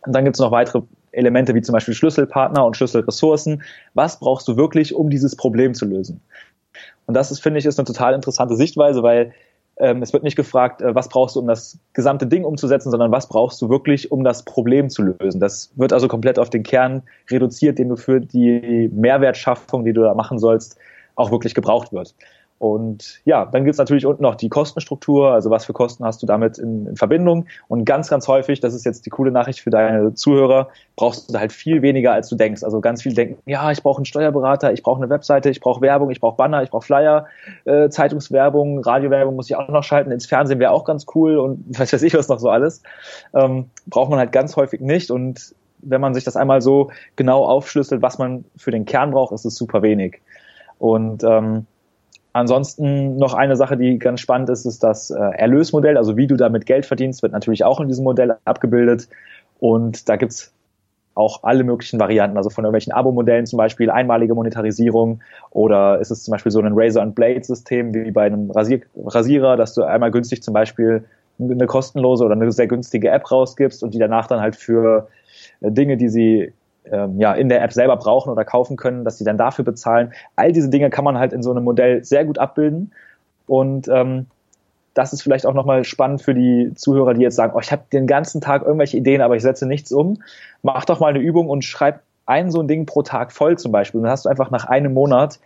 [0.07, 3.63] Und dann gibt's noch weitere Elemente wie zum Beispiel Schlüsselpartner und Schlüsselressourcen.
[3.95, 6.21] Was brauchst du wirklich, um dieses Problem zu lösen?
[7.07, 9.33] Und das ist, finde ich, ist eine total interessante Sichtweise, weil
[9.77, 13.11] ähm, es wird nicht gefragt, äh, was brauchst du, um das gesamte Ding umzusetzen, sondern
[13.11, 15.41] was brauchst du wirklich, um das Problem zu lösen.
[15.41, 20.03] Das wird also komplett auf den Kern reduziert, den du für die Mehrwertschaffung, die du
[20.03, 20.77] da machen sollst,
[21.17, 22.15] auch wirklich gebraucht wird.
[22.59, 26.23] Und ja, dann gibt es natürlich unten noch die Kostenstruktur, also was für Kosten hast
[26.23, 27.47] du damit in, in, Verbindung.
[27.69, 31.39] Und ganz, ganz häufig, das ist jetzt die coole Nachricht für deine Zuhörer, brauchst du
[31.39, 32.63] halt viel weniger, als du denkst.
[32.63, 35.81] Also ganz viele denken, ja, ich brauche einen Steuerberater, ich brauche eine Webseite, ich brauche
[35.81, 37.27] Werbung, ich brauche Banner, ich brauche Flyer,
[37.65, 41.65] äh, Zeitungswerbung, Radiowerbung muss ich auch noch schalten, ins Fernsehen wäre auch ganz cool und
[41.79, 42.83] was weiß ich was noch so alles.
[43.35, 45.11] Ähm, braucht man halt ganz häufig nicht.
[45.11, 49.33] Und wenn man sich das einmal so genau aufschlüsselt, was man für den Kern braucht,
[49.33, 50.23] ist es super wenig.
[50.79, 51.67] Und ähm,
[52.35, 55.97] Ansonsten noch eine Sache, die ganz spannend ist, ist das äh, Erlösmodell.
[55.97, 59.09] Also wie du damit Geld verdienst, wird natürlich auch in diesem Modell abgebildet.
[59.61, 60.53] Und da gibt's
[61.15, 66.25] auch alle möglichen Varianten, also von irgendwelchen Abo-Modellen zum Beispiel, einmalige Monetarisierung oder ist es
[66.25, 70.55] zum Beispiel so ein Razor-and-Blade-System wie bei einem Rasier Rasierer, dass du einmal günstig zum
[70.55, 71.05] Beispiel
[71.39, 75.07] eine kostenlose oder eine sehr günstige App rausgibst und die danach dann halt für
[75.61, 76.53] äh, Dinge, die sie
[76.91, 80.13] ähm, ja, in der App selber brauchen oder kaufen können, dass sie dann dafür bezahlen.
[80.37, 82.93] All diese Dinge kann man halt in so einem Modell sehr gut abbilden.
[83.47, 84.27] Und ähm,
[84.95, 87.83] das ist vielleicht auch nochmal spannend für die Zuhörer, die jetzt sagen, oh, ich habe
[87.93, 90.23] den ganzen Tag irgendwelche Ideen, aber ich setze nichts um.
[90.63, 93.73] Mach doch mal eine Übung und schreib ein so ein Ding pro Tag voll zum
[93.73, 93.99] Beispiel.
[93.99, 95.41] Und dann hast du einfach nach einem Monat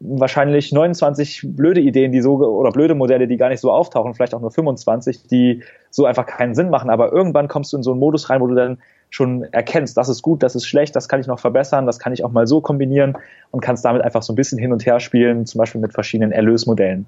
[0.00, 4.34] wahrscheinlich 29 blöde Ideen, die so oder blöde Modelle, die gar nicht so auftauchen, vielleicht
[4.34, 6.90] auch nur 25, die so einfach keinen Sinn machen.
[6.90, 8.78] Aber irgendwann kommst du in so einen Modus rein, wo du dann
[9.10, 12.12] schon erkennst, das ist gut, das ist schlecht, das kann ich noch verbessern, das kann
[12.12, 13.16] ich auch mal so kombinieren
[13.50, 16.32] und kannst damit einfach so ein bisschen hin und her spielen, zum Beispiel mit verschiedenen
[16.32, 17.06] Erlösmodellen.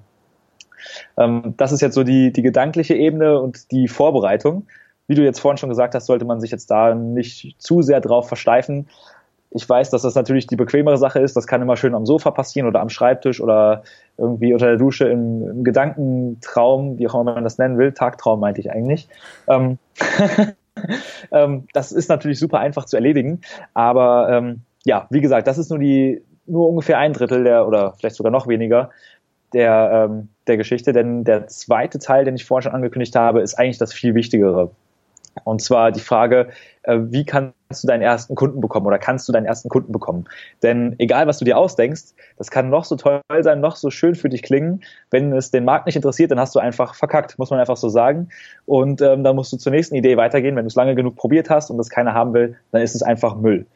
[1.17, 4.67] Ähm, das ist jetzt so die, die gedankliche Ebene und die Vorbereitung.
[5.07, 8.01] Wie du jetzt vorhin schon gesagt hast, sollte man sich jetzt da nicht zu sehr
[8.01, 8.87] drauf versteifen.
[9.53, 11.35] Ich weiß, dass das natürlich die bequemere Sache ist.
[11.35, 13.83] Das kann immer schön am Sofa passieren oder am Schreibtisch oder
[14.17, 17.91] irgendwie unter der Dusche im, im Gedankentraum, wie auch immer man das nennen will.
[17.91, 19.09] Tagtraum meinte ich eigentlich.
[19.47, 19.77] Ähm
[21.31, 23.41] ähm, das ist natürlich super einfach zu erledigen.
[23.73, 27.93] Aber ähm, ja, wie gesagt, das ist nur die nur ungefähr ein Drittel der oder
[27.93, 28.89] vielleicht sogar noch weniger
[29.53, 33.55] der ähm, der Geschichte, denn der zweite Teil, den ich vorhin schon angekündigt habe, ist
[33.55, 34.71] eigentlich das viel wichtigere.
[35.43, 36.49] Und zwar die Frage,
[36.87, 40.25] wie kannst du deinen ersten Kunden bekommen oder kannst du deinen ersten Kunden bekommen?
[40.63, 44.15] Denn egal, was du dir ausdenkst, das kann noch so toll sein, noch so schön
[44.15, 44.81] für dich klingen.
[45.11, 47.89] Wenn es den Markt nicht interessiert, dann hast du einfach verkackt, muss man einfach so
[47.89, 48.29] sagen.
[48.65, 50.55] Und ähm, dann musst du zur nächsten Idee weitergehen.
[50.55, 53.03] Wenn du es lange genug probiert hast und das keiner haben will, dann ist es
[53.03, 53.67] einfach Müll.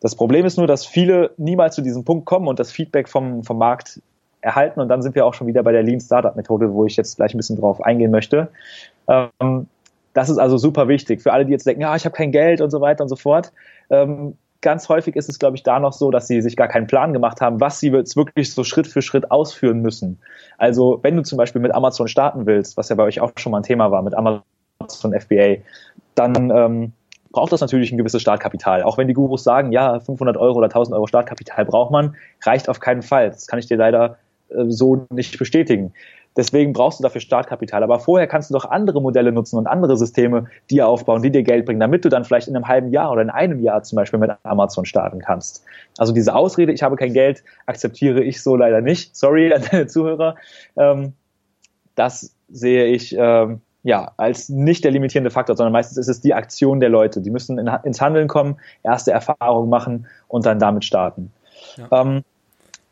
[0.00, 3.42] Das Problem ist nur, dass viele niemals zu diesem Punkt kommen und das Feedback vom,
[3.42, 4.00] vom Markt
[4.40, 4.80] erhalten.
[4.80, 7.16] Und dann sind wir auch schon wieder bei der Lean Startup Methode, wo ich jetzt
[7.16, 8.48] gleich ein bisschen drauf eingehen möchte.
[9.08, 9.66] Ähm,
[10.18, 12.60] das ist also super wichtig für alle, die jetzt denken, ja, ich habe kein Geld
[12.60, 13.52] und so weiter und so fort.
[13.88, 16.88] Ähm, ganz häufig ist es, glaube ich, da noch so, dass sie sich gar keinen
[16.88, 20.18] Plan gemacht haben, was sie jetzt wirklich so Schritt für Schritt ausführen müssen.
[20.56, 23.52] Also wenn du zum Beispiel mit Amazon starten willst, was ja bei euch auch schon
[23.52, 24.42] mal ein Thema war, mit Amazon
[25.12, 25.58] FBA,
[26.16, 26.92] dann ähm,
[27.30, 28.82] braucht das natürlich ein gewisses Startkapital.
[28.82, 32.68] Auch wenn die Gurus sagen, ja, 500 Euro oder 1000 Euro Startkapital braucht man, reicht
[32.68, 33.30] auf keinen Fall.
[33.30, 35.92] Das kann ich dir leider äh, so nicht bestätigen.
[36.38, 37.82] Deswegen brauchst du dafür Startkapital.
[37.82, 41.42] Aber vorher kannst du doch andere Modelle nutzen und andere Systeme dir aufbauen, die dir
[41.42, 43.96] Geld bringen, damit du dann vielleicht in einem halben Jahr oder in einem Jahr zum
[43.96, 45.64] Beispiel mit Amazon starten kannst.
[45.98, 49.16] Also diese Ausrede, ich habe kein Geld, akzeptiere ich so leider nicht.
[49.16, 50.36] Sorry an deine Zuhörer.
[50.76, 51.14] Ähm,
[51.96, 56.34] das sehe ich ähm, ja als nicht der limitierende Faktor, sondern meistens ist es die
[56.34, 57.20] Aktion der Leute.
[57.20, 61.32] Die müssen in, ins Handeln kommen, erste Erfahrungen machen und dann damit starten.
[61.76, 62.00] Ja.
[62.00, 62.22] Ähm,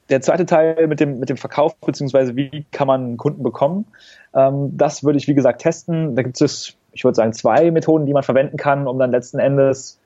[0.08, 3.86] der zweite Teil mit dem, mit dem Verkauf, beziehungsweise wie kann man einen Kunden bekommen,
[4.34, 6.14] ähm, das würde ich, wie gesagt, testen.
[6.14, 9.38] Da gibt es, ich würde sagen, zwei Methoden, die man verwenden kann, um dann letzten
[9.38, 9.98] Endes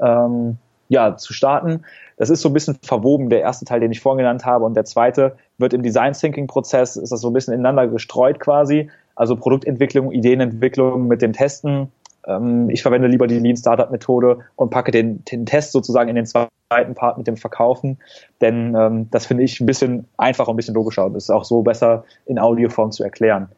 [0.00, 1.82] ähm, ja, zu starten.
[2.16, 4.74] Das ist so ein bisschen verwoben, der erste Teil, den ich vorhin genannt habe, und
[4.74, 8.90] der zweite wird im Design Thinking Prozess, ist das so ein bisschen ineinander gestreut quasi.
[9.14, 11.92] Also Produktentwicklung, Ideenentwicklung mit dem Testen,
[12.28, 16.16] ähm, ich verwende lieber die Lean Startup Methode und packe den, den Test sozusagen in
[16.16, 17.98] den zweiten Part mit dem Verkaufen,
[18.40, 21.44] denn ähm, das finde ich ein bisschen einfacher und ein bisschen logischer und ist auch
[21.44, 23.48] so besser in Audioform zu erklären.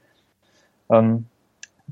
[0.91, 1.27] Ähm,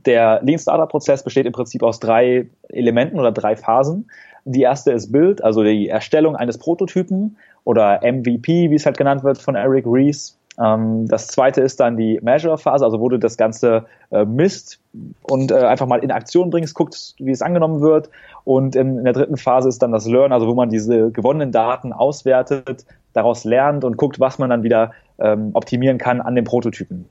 [0.06, 4.08] der Lean Startup Prozess besteht im Prinzip aus drei Elementen oder drei Phasen.
[4.44, 9.24] Die erste ist Build, also die Erstellung eines Prototypen oder MVP, wie es halt genannt
[9.24, 10.38] wird von Eric Rees.
[10.60, 14.80] Ähm, das zweite ist dann die Measure-Phase, also wo du das Ganze äh, misst
[15.22, 18.10] und äh, einfach mal in Aktion bringst, guckst, wie es angenommen wird.
[18.44, 21.52] Und in, in, der dritten Phase ist dann das Learn, also wo man diese gewonnenen
[21.52, 26.44] Daten auswertet, daraus lernt und guckt, was man dann wieder ähm, optimieren kann an den
[26.44, 27.08] Prototypen.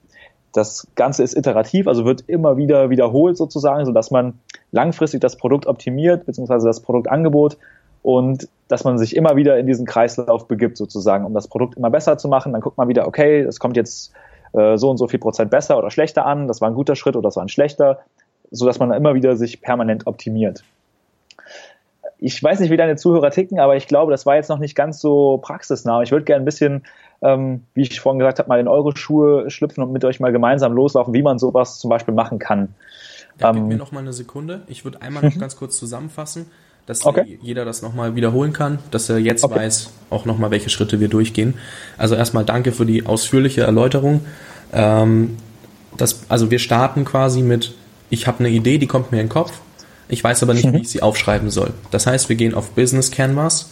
[0.54, 4.40] Das Ganze ist iterativ, also wird immer wieder wiederholt sozusagen, sodass man
[4.72, 7.58] langfristig das Produkt optimiert, beziehungsweise das Produktangebot
[8.08, 11.90] und dass man sich immer wieder in diesen Kreislauf begibt sozusagen, um das Produkt immer
[11.90, 12.54] besser zu machen.
[12.54, 14.14] Dann guckt man wieder, okay, es kommt jetzt
[14.54, 17.18] äh, so und so viel Prozent besser oder schlechter an, das war ein guter Schritt
[17.18, 18.00] oder das war ein schlechter,
[18.50, 20.64] so dass man immer wieder sich permanent optimiert.
[22.18, 24.74] Ich weiß nicht, wie deine Zuhörer ticken, aber ich glaube, das war jetzt noch nicht
[24.74, 26.02] ganz so praxisnah.
[26.02, 26.86] Ich würde gerne ein bisschen,
[27.22, 30.32] ähm, wie ich vorhin gesagt habe, mal in eure Schuhe schlüpfen und mit euch mal
[30.32, 32.74] gemeinsam loslaufen, wie man sowas zum Beispiel machen kann.
[33.38, 34.62] Ja, gib ähm, mir noch mal eine Sekunde.
[34.68, 36.50] Ich würde einmal noch ganz kurz zusammenfassen
[36.88, 37.38] dass okay.
[37.42, 39.56] jeder das nochmal wiederholen kann, dass er jetzt okay.
[39.56, 41.54] weiß auch nochmal, welche Schritte wir durchgehen.
[41.98, 44.22] Also erstmal danke für die ausführliche Erläuterung.
[44.72, 45.36] Ähm,
[45.98, 47.74] das, also wir starten quasi mit,
[48.10, 49.52] ich habe eine Idee, die kommt mir in den Kopf,
[50.08, 50.74] ich weiß aber nicht, mhm.
[50.74, 51.74] wie ich sie aufschreiben soll.
[51.92, 53.70] Das heißt, wir gehen auf Business Canvas,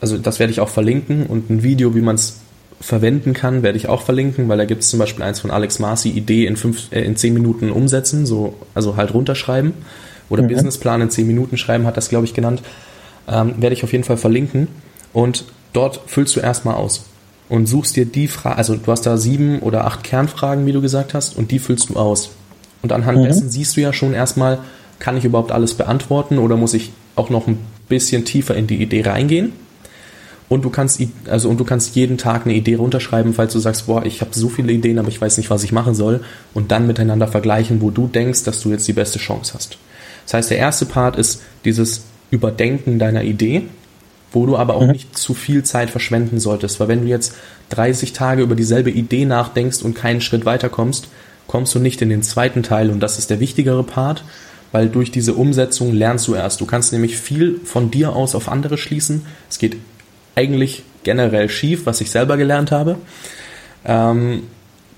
[0.00, 2.38] also das werde ich auch verlinken und ein Video, wie man es
[2.80, 5.78] verwenden kann, werde ich auch verlinken, weil da gibt es zum Beispiel eins von Alex
[5.78, 9.74] Marcy, Idee in, fünf, äh, in zehn Minuten umsetzen, so, also halt runterschreiben
[10.30, 10.48] oder mhm.
[10.48, 12.62] Businessplan in 10 Minuten schreiben, hat das, glaube ich, genannt.
[13.28, 14.68] Ähm, werde ich auf jeden Fall verlinken.
[15.12, 17.04] Und dort füllst du erstmal aus
[17.50, 20.80] und suchst dir die Frage, also du hast da sieben oder acht Kernfragen, wie du
[20.80, 22.30] gesagt hast, und die füllst du aus.
[22.80, 23.24] Und anhand mhm.
[23.24, 24.60] dessen siehst du ja schon erstmal,
[25.00, 28.80] kann ich überhaupt alles beantworten oder muss ich auch noch ein bisschen tiefer in die
[28.80, 29.52] Idee reingehen?
[30.48, 33.86] Und du kannst also und du kannst jeden Tag eine Idee runterschreiben, falls du sagst,
[33.86, 36.20] boah, ich habe so viele Ideen, aber ich weiß nicht, was ich machen soll,
[36.54, 39.78] und dann miteinander vergleichen, wo du denkst, dass du jetzt die beste Chance hast.
[40.30, 43.62] Das heißt, der erste Part ist dieses Überdenken deiner Idee,
[44.30, 44.92] wo du aber auch mhm.
[44.92, 47.34] nicht zu viel Zeit verschwenden solltest, weil wenn du jetzt
[47.70, 51.08] 30 Tage über dieselbe Idee nachdenkst und keinen Schritt weiterkommst,
[51.48, 54.22] kommst du nicht in den zweiten Teil und das ist der wichtigere Part,
[54.70, 56.60] weil durch diese Umsetzung lernst du erst.
[56.60, 59.26] Du kannst nämlich viel von dir aus auf andere schließen.
[59.50, 59.78] Es geht
[60.36, 62.98] eigentlich generell schief, was ich selber gelernt habe.
[63.84, 64.44] Ähm,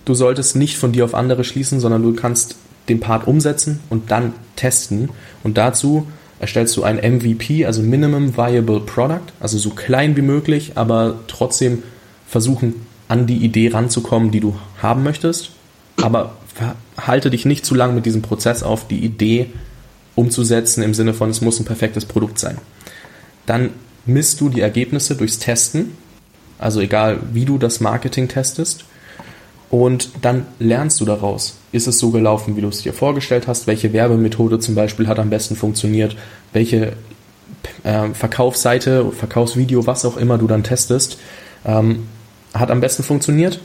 [0.05, 2.57] du solltest nicht von dir auf andere schließen, sondern du kannst
[2.89, 5.11] den Part umsetzen und dann testen.
[5.43, 6.07] Und dazu
[6.41, 11.83] erstellst du ein MVP, also Minimum Viable Product, also so klein wie möglich, aber trotzdem
[12.27, 15.51] versuchen, an die Idee ranzukommen, die du haben möchtest.
[16.01, 16.37] Aber
[16.97, 19.51] halte dich nicht zu lang mit diesem Prozess auf, die Idee
[20.15, 22.59] umzusetzen im Sinne von, es muss ein perfektes Produkt sein.
[23.47, 23.71] Dann
[24.05, 25.97] misst du die Ergebnisse durchs Testen,
[26.59, 28.85] also egal wie du das Marketing testest,
[29.71, 31.57] und dann lernst du daraus.
[31.73, 33.67] Ist es so gelaufen, wie du es dir vorgestellt hast?
[33.67, 36.17] Welche Werbemethode zum Beispiel hat am besten funktioniert?
[36.53, 36.93] Welche
[37.83, 41.19] äh, Verkaufsseite, Verkaufsvideo, was auch immer du dann testest,
[41.65, 42.07] ähm,
[42.53, 43.61] hat am besten funktioniert?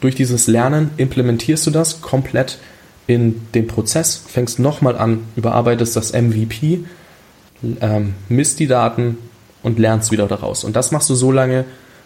[0.00, 2.58] Durch dieses Lernen implementierst du das komplett
[3.06, 6.80] in den Prozess, fängst nochmal an, überarbeitest das MVP,
[7.80, 9.18] ähm, misst die Daten
[9.62, 10.64] und lernst wieder daraus.
[10.64, 11.64] Und das machst du so lange,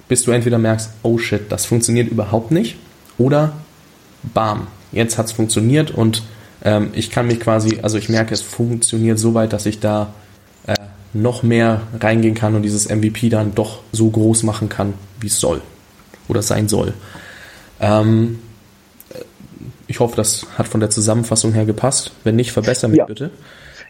[0.09, 2.77] bis du entweder merkst, oh shit, das funktioniert überhaupt nicht
[3.18, 3.53] oder
[4.22, 6.22] bam, jetzt hat es funktioniert und
[6.64, 10.14] ähm, ich kann mich quasi, also ich merke, es funktioniert so weit, dass ich da
[10.66, 10.74] äh,
[11.12, 15.38] noch mehr reingehen kann und dieses MVP dann doch so groß machen kann, wie es
[15.40, 15.61] soll
[16.29, 16.94] oder sein soll.
[17.81, 18.40] Ähm,
[19.87, 22.12] ich hoffe, das hat von der Zusammenfassung her gepasst.
[22.22, 23.07] Wenn nicht, verbessere mich ja.
[23.07, 23.31] bitte.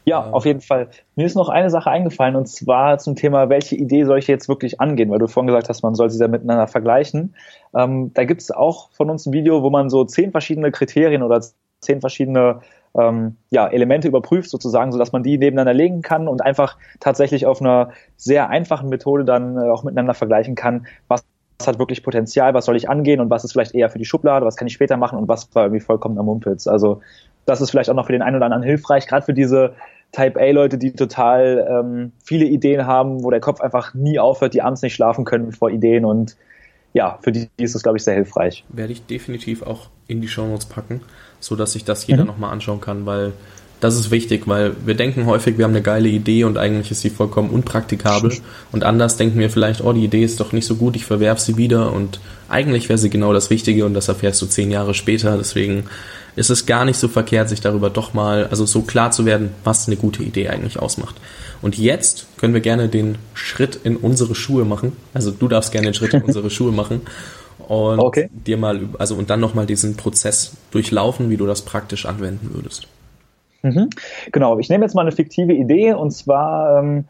[0.08, 0.88] Ja, auf jeden Fall.
[1.16, 4.48] Mir ist noch eine Sache eingefallen und zwar zum Thema, welche Idee soll ich jetzt
[4.48, 7.34] wirklich angehen, weil du vorhin gesagt hast, man soll sie da miteinander vergleichen.
[7.76, 11.22] Ähm, da gibt es auch von uns ein Video, wo man so zehn verschiedene Kriterien
[11.22, 11.42] oder
[11.80, 12.60] zehn verschiedene
[12.98, 17.60] ähm, ja, Elemente überprüft, sozusagen, sodass man die nebeneinander legen kann und einfach tatsächlich auf
[17.60, 21.22] einer sehr einfachen Methode dann äh, auch miteinander vergleichen kann, was
[21.58, 24.04] was hat wirklich Potenzial, was soll ich angehen und was ist vielleicht eher für die
[24.04, 26.68] Schublade, was kann ich später machen und was war irgendwie vollkommen am Mumpitz.
[26.68, 27.00] Also
[27.46, 29.74] das ist vielleicht auch noch für den einen oder anderen hilfreich, gerade für diese
[30.12, 34.62] Type A-Leute, die total ähm, viele Ideen haben, wo der Kopf einfach nie aufhört, die
[34.62, 36.36] abends nicht schlafen können vor Ideen und
[36.94, 38.64] ja, für die ist es, glaube ich, sehr hilfreich.
[38.70, 41.02] Werde ich definitiv auch in die Show Notes packen,
[41.38, 42.28] so dass sich das jeder mhm.
[42.28, 43.32] nochmal anschauen kann, weil
[43.80, 47.02] das ist wichtig, weil wir denken häufig, wir haben eine geile Idee und eigentlich ist
[47.02, 48.32] sie vollkommen unpraktikabel.
[48.72, 51.38] Und anders denken wir vielleicht, oh, die Idee ist doch nicht so gut, ich verwerf
[51.38, 52.18] sie wieder und
[52.48, 55.36] eigentlich wäre sie genau das Wichtige und das erfährst du zehn Jahre später.
[55.36, 55.84] Deswegen
[56.38, 59.50] ist es gar nicht so verkehrt, sich darüber doch mal, also so klar zu werden,
[59.64, 61.16] was eine gute Idee eigentlich ausmacht.
[61.60, 64.92] Und jetzt können wir gerne den Schritt in unsere Schuhe machen.
[65.12, 67.02] Also du darfst gerne den Schritt in unsere Schuhe machen
[67.66, 68.30] und okay.
[68.32, 72.86] dir mal, also und dann nochmal diesen Prozess durchlaufen, wie du das praktisch anwenden würdest.
[73.62, 73.90] Mhm.
[74.30, 77.04] Genau, ich nehme jetzt mal eine fiktive Idee und zwar ähm,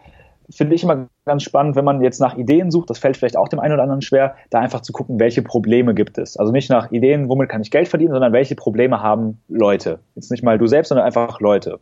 [0.51, 3.49] finde ich immer ganz spannend, wenn man jetzt nach Ideen sucht, das fällt vielleicht auch
[3.49, 6.37] dem einen oder anderen schwer, da einfach zu gucken, welche Probleme gibt es.
[6.37, 10.01] Also nicht nach Ideen, womit kann ich Geld verdienen, sondern welche Probleme haben Leute.
[10.17, 11.79] Jetzt nicht mal du selbst, sondern einfach Leute.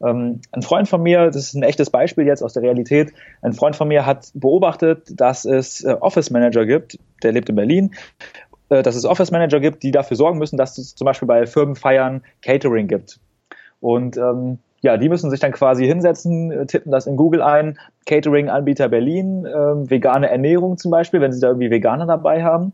[0.00, 3.52] Ähm, ein Freund von mir, das ist ein echtes Beispiel jetzt aus der Realität, ein
[3.52, 7.90] Freund von mir hat beobachtet, dass es äh, Office Manager gibt, der lebt in Berlin,
[8.68, 11.46] äh, dass es Office Manager gibt, die dafür sorgen müssen, dass es zum Beispiel bei
[11.46, 13.18] Firmenfeiern Catering gibt.
[13.80, 17.78] Und ähm, ja, die müssen sich dann quasi hinsetzen, äh, tippen das in Google ein,
[18.06, 22.72] Catering-Anbieter Berlin, äh, vegane Ernährung zum Beispiel, wenn sie da irgendwie Veganer dabei haben.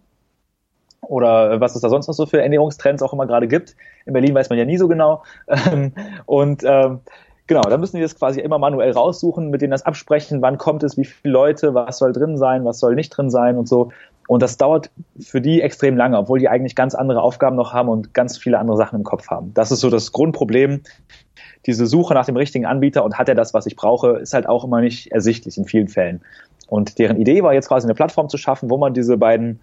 [1.02, 3.76] Oder äh, was es da sonst noch so für Ernährungstrends auch immer gerade gibt.
[4.06, 5.22] In Berlin weiß man ja nie so genau.
[5.48, 5.92] Ähm,
[6.26, 7.00] und ähm,
[7.46, 10.82] genau, da müssen die das quasi immer manuell raussuchen, mit denen das absprechen, wann kommt
[10.82, 13.90] es, wie viele Leute, was soll drin sein, was soll nicht drin sein und so.
[14.28, 17.88] Und das dauert für die extrem lange, obwohl die eigentlich ganz andere Aufgaben noch haben
[17.88, 19.54] und ganz viele andere Sachen im Kopf haben.
[19.54, 20.82] Das ist so das Grundproblem.
[21.64, 24.46] Diese Suche nach dem richtigen Anbieter und hat er das, was ich brauche, ist halt
[24.46, 26.20] auch immer nicht ersichtlich in vielen Fällen.
[26.68, 29.60] Und deren Idee war jetzt quasi eine Plattform zu schaffen, wo man diese beiden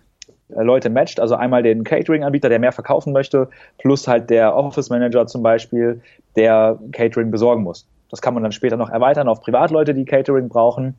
[0.49, 5.28] äh, Leute matcht, also einmal den Catering-Anbieter, der mehr verkaufen möchte, plus halt der Office-Manager
[5.28, 6.01] zum Beispiel,
[6.36, 7.88] der Catering besorgen muss.
[8.10, 10.95] Das kann man dann später noch erweitern auf Privatleute, die Catering brauchen.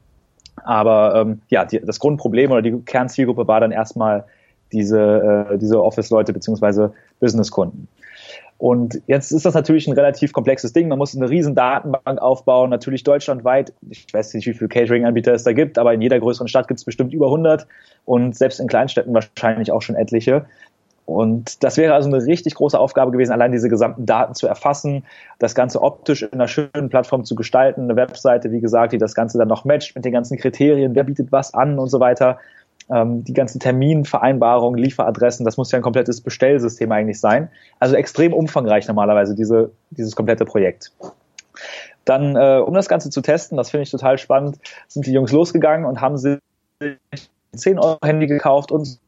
[0.64, 4.25] Aber ähm, ja, die, das Grundproblem oder die Kernzielgruppe war dann erstmal
[4.73, 7.88] diese, äh, diese Office-Leute beziehungsweise Business-Kunden.
[8.59, 10.88] Und jetzt ist das natürlich ein relativ komplexes Ding.
[10.88, 13.75] Man muss eine riesen Datenbank aufbauen, natürlich deutschlandweit.
[13.90, 16.81] Ich weiß nicht, wie viele Catering-Anbieter es da gibt, aber in jeder größeren Stadt gibt
[16.81, 17.66] es bestimmt über 100
[18.07, 20.47] und selbst in Kleinstädten wahrscheinlich auch schon etliche.
[21.07, 25.05] Und das wäre also eine richtig große Aufgabe gewesen, allein diese gesamten Daten zu erfassen,
[25.38, 29.14] das Ganze optisch in einer schönen Plattform zu gestalten, eine Webseite, wie gesagt, die das
[29.14, 32.38] Ganze dann noch matcht mit den ganzen Kriterien, wer bietet was an und so weiter.
[32.90, 37.51] Ähm, die ganzen Terminvereinbarungen, Lieferadressen, das muss ja ein komplettes Bestellsystem eigentlich sein.
[37.79, 40.92] Also extrem umfangreich normalerweise, diese, dieses komplette Projekt.
[42.05, 45.31] Dann, äh, um das Ganze zu testen, das finde ich total spannend, sind die Jungs
[45.33, 46.38] losgegangen und haben sich
[47.55, 48.99] 10 Euro Handy gekauft und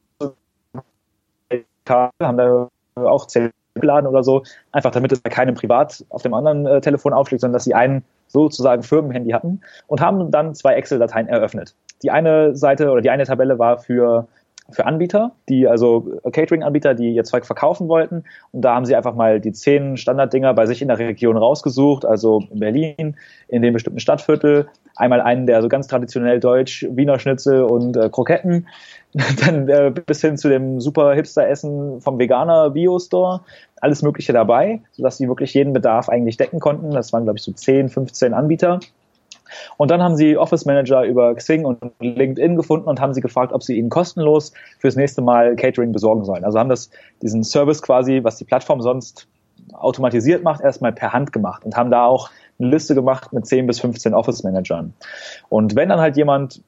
[1.88, 6.34] haben da auch zehn geladen oder so, einfach damit es bei keinem privat auf dem
[6.34, 10.74] anderen äh, Telefon aufschlägt, sondern dass sie einen sozusagen Firmenhandy hatten und haben dann zwei
[10.74, 11.74] Excel-Dateien eröffnet.
[12.02, 14.26] Die eine Seite oder die eine Tabelle war für
[14.70, 18.24] für Anbieter, die also Catering-Anbieter, die ihr Zeug verkaufen wollten.
[18.52, 22.04] Und da haben sie einfach mal die zehn Standarddinger bei sich in der Region rausgesucht,
[22.04, 23.16] also in Berlin,
[23.48, 24.68] in dem bestimmten Stadtviertel.
[24.94, 28.66] Einmal einen, der so ganz traditionell deutsch, Wiener Schnitzel und äh, Kroketten.
[29.44, 33.40] dann äh, bis hin zu dem super Hipster-Essen vom Veganer Bio-Store,
[33.80, 36.90] alles Mögliche dabei, sodass sie wirklich jeden Bedarf eigentlich decken konnten.
[36.90, 38.80] Das waren, glaube ich, so 10, 15 Anbieter.
[39.76, 43.52] Und dann haben sie Office Manager über Xing und LinkedIn gefunden und haben sie gefragt,
[43.52, 46.44] ob sie ihnen kostenlos fürs nächste Mal Catering besorgen sollen.
[46.44, 46.90] Also haben das,
[47.22, 49.28] diesen Service quasi, was die Plattform sonst
[49.72, 53.66] automatisiert macht, erstmal per Hand gemacht und haben da auch eine Liste gemacht mit 10
[53.66, 54.94] bis 15 Office Managern.
[55.48, 56.62] Und wenn dann halt jemand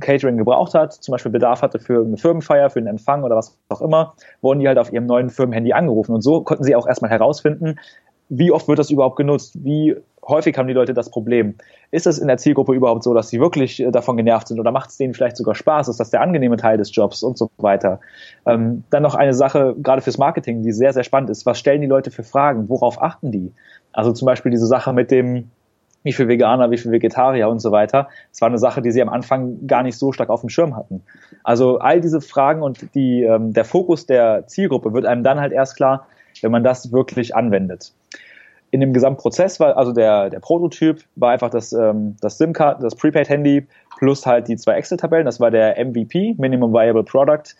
[0.00, 3.56] Catering gebraucht hat, zum Beispiel Bedarf hatte für eine Firmenfeier, für einen Empfang oder was
[3.68, 6.14] auch immer, wurden die halt auf ihrem neuen Firmenhandy angerufen.
[6.14, 7.78] Und so konnten sie auch erstmal herausfinden,
[8.28, 9.56] wie oft wird das überhaupt genutzt?
[9.62, 9.96] Wie
[10.26, 11.54] häufig haben die Leute das Problem?
[11.90, 14.72] Ist es in der Zielgruppe überhaupt so, dass sie wirklich äh, davon genervt sind oder
[14.72, 15.88] macht es denen vielleicht sogar Spaß?
[15.88, 18.00] Ist das der angenehme Teil des Jobs und so weiter?
[18.44, 21.46] Ähm, dann noch eine Sache, gerade fürs Marketing, die sehr, sehr spannend ist.
[21.46, 22.68] Was stellen die Leute für Fragen?
[22.68, 23.52] Worauf achten die?
[23.92, 25.50] Also zum Beispiel diese Sache mit dem,
[26.02, 28.08] wie viel Veganer, wie viel Vegetarier und so weiter.
[28.30, 30.76] Das war eine Sache, die sie am Anfang gar nicht so stark auf dem Schirm
[30.76, 31.02] hatten.
[31.42, 35.52] Also all diese Fragen und die, ähm, der Fokus der Zielgruppe wird einem dann halt
[35.52, 36.06] erst klar,
[36.42, 37.92] wenn man das wirklich anwendet.
[38.72, 42.96] In dem Gesamtprozess war, also der, der Prototyp war einfach das, ähm, das SIM-Card, das
[42.96, 43.66] Prepaid-Handy
[43.98, 45.24] plus halt die zwei Excel-Tabellen.
[45.24, 47.54] Das war der MVP, Minimum Viable Product.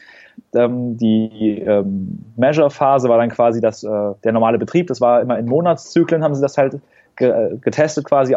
[0.55, 3.89] Ähm, die ähm, Measure-Phase war dann quasi das, äh,
[4.25, 4.89] der normale Betrieb.
[4.89, 6.81] Das war immer in Monatszyklen, haben sie das halt
[7.17, 8.35] ge getestet, quasi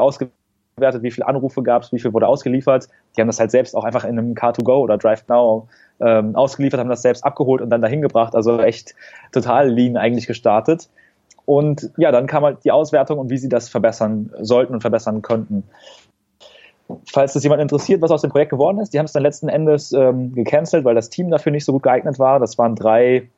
[0.80, 2.88] ausgewertet, wie viele Anrufe gab es, wie viel wurde ausgeliefert.
[3.16, 5.68] Die haben das halt selbst auch einfach in einem Car2Go oder Drive Now
[6.00, 8.36] ähm, ausgeliefert, haben das selbst abgeholt und dann dahin gebracht.
[8.36, 8.96] Also echt
[9.32, 10.90] total lean eigentlich gestartet.
[11.46, 15.22] Und ja, dann kam halt die Auswertung und wie sie das verbessern sollten und verbessern
[15.22, 15.64] konnten.
[17.12, 19.48] Falls das jemand interessiert, was aus dem Projekt geworden ist, die haben es dann letzten
[19.50, 22.40] Endes ähm, gecancelt, weil das Team dafür nicht so gut geeignet war.
[22.40, 23.30] Das waren drei,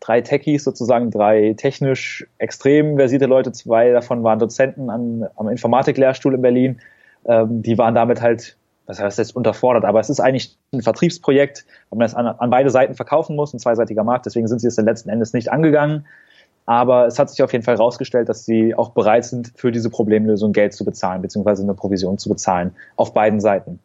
[0.00, 3.52] drei Techies sozusagen, drei technisch extrem versierte Leute.
[3.52, 6.80] Zwei davon waren Dozenten an, am Informatiklehrstuhl in Berlin.
[7.26, 8.56] Ähm, die waren damit halt
[8.88, 12.50] was heißt jetzt unterfordert, aber es ist eigentlich ein Vertriebsprojekt, weil man es an, an,
[12.50, 15.52] beide Seiten verkaufen muss, ein zweiseitiger Markt, deswegen sind sie es dann letzten Endes nicht
[15.52, 16.06] angegangen.
[16.64, 19.88] Aber es hat sich auf jeden Fall herausgestellt, dass sie auch bereit sind, für diese
[19.90, 23.78] Problemlösung Geld zu bezahlen, beziehungsweise eine Provision zu bezahlen, auf beiden Seiten.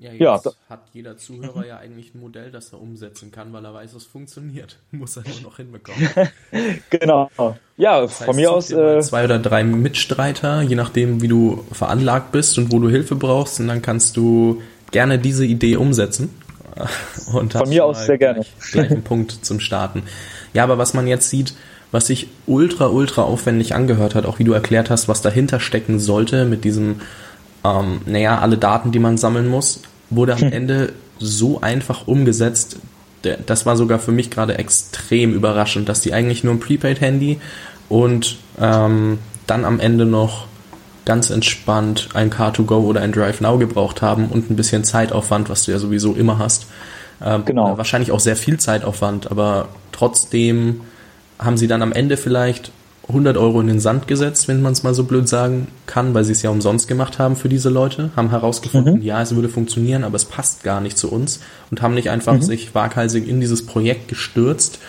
[0.00, 0.52] Ja, jetzt ja.
[0.70, 4.06] hat jeder Zuhörer ja eigentlich ein Modell, das er umsetzen kann, weil er weiß, es
[4.06, 4.78] funktioniert.
[4.92, 6.08] Muss er nur noch hinbekommen.
[6.90, 7.30] genau.
[7.76, 8.70] Ja, das heißt, von mir aus.
[8.70, 13.14] Äh, zwei oder drei Mitstreiter, je nachdem, wie du veranlagt bist und wo du Hilfe
[13.14, 16.30] brauchst, und dann kannst du gerne diese Idee umsetzen.
[17.32, 18.46] Und von mir aus sehr gleich, gerne.
[18.72, 20.04] Gleich einen Punkt zum Starten.
[20.54, 21.52] Ja, aber was man jetzt sieht,
[21.90, 25.98] was sich ultra, ultra aufwendig angehört hat, auch wie du erklärt hast, was dahinter stecken
[25.98, 27.02] sollte mit diesem,
[27.64, 30.52] ähm, naja, alle Daten, die man sammeln muss, wurde am.
[30.52, 32.76] Ende so einfach umgesetzt.
[33.46, 37.38] Das war sogar für mich gerade extrem überraschend, dass die eigentlich nur ein Prepaid-Handy
[37.88, 40.46] und ähm, dann am Ende noch
[41.04, 45.64] ganz entspannt ein Car2Go oder ein Drive Now gebraucht haben und ein bisschen Zeitaufwand, was
[45.64, 46.66] du ja sowieso immer hast.
[47.22, 47.76] Ähm, genau.
[47.76, 50.82] Wahrscheinlich auch sehr viel Zeitaufwand, aber trotzdem
[51.38, 52.72] haben sie dann am Ende vielleicht
[53.10, 56.24] 100 Euro in den Sand gesetzt, wenn man es mal so blöd sagen kann, weil
[56.24, 59.02] sie es ja umsonst gemacht haben für diese Leute, haben herausgefunden, mhm.
[59.02, 61.40] ja, es würde funktionieren, aber es passt gar nicht zu uns
[61.70, 62.42] und haben nicht einfach mhm.
[62.42, 64.80] sich waghalsig in dieses Projekt gestürzt,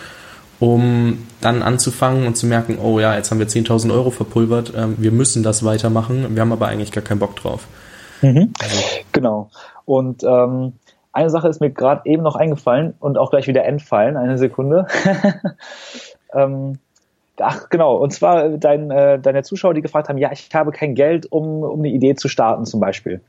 [0.58, 4.88] um dann anzufangen und zu merken, oh ja, jetzt haben wir 10.000 Euro verpulvert, äh,
[4.96, 7.66] wir müssen das weitermachen, wir haben aber eigentlich gar keinen Bock drauf.
[8.22, 8.52] Mhm.
[8.60, 8.76] Also.
[9.12, 9.50] Genau.
[9.84, 10.74] Und ähm,
[11.12, 14.86] eine Sache ist mir gerade eben noch eingefallen und auch gleich wieder entfallen, eine Sekunde.
[16.34, 16.78] ähm,
[17.42, 20.94] ach genau, und zwar dein, äh, deine Zuschauer, die gefragt haben, ja, ich habe kein
[20.94, 23.20] Geld, um, um eine Idee zu starten zum Beispiel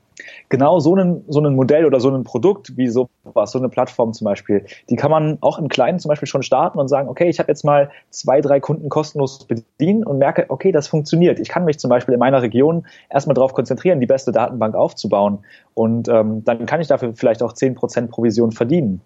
[0.49, 4.14] genau so ein, so ein Modell oder so ein Produkt wie sowas, so eine Plattform
[4.14, 7.30] zum Beispiel, die kann man auch im Kleinen zum Beispiel schon starten und sagen, okay,
[7.30, 11.39] ich habe jetzt mal zwei, drei Kunden kostenlos bedient und merke, okay, das funktioniert.
[11.39, 15.39] Ich kann mich zum Beispiel in meiner Region erstmal darauf konzentrieren, die beste Datenbank aufzubauen
[15.74, 19.01] und ähm, dann kann ich dafür vielleicht auch zehn Prozent Provision verdienen.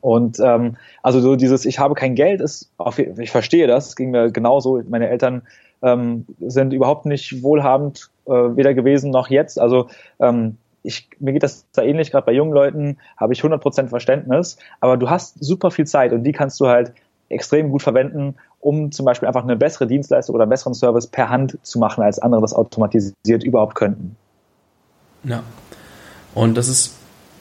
[0.00, 4.10] Und ähm, also so dieses, ich habe kein Geld, ist, auf, ich verstehe das, ging
[4.10, 4.82] mir genauso.
[4.88, 5.42] Meine Eltern
[5.82, 9.60] ähm, sind überhaupt nicht wohlhabend äh, weder gewesen noch jetzt.
[9.60, 9.88] Also
[10.18, 14.58] ähm, ich, mir geht das da ähnlich, gerade bei jungen Leuten habe ich 100% Verständnis,
[14.80, 16.92] aber du hast super viel Zeit und die kannst du halt
[17.28, 21.28] extrem gut verwenden, um zum Beispiel einfach eine bessere Dienstleistung oder einen besseren Service per
[21.28, 24.16] Hand zu machen, als andere das automatisiert überhaupt könnten.
[25.24, 25.42] Ja.
[26.34, 26.97] Und das ist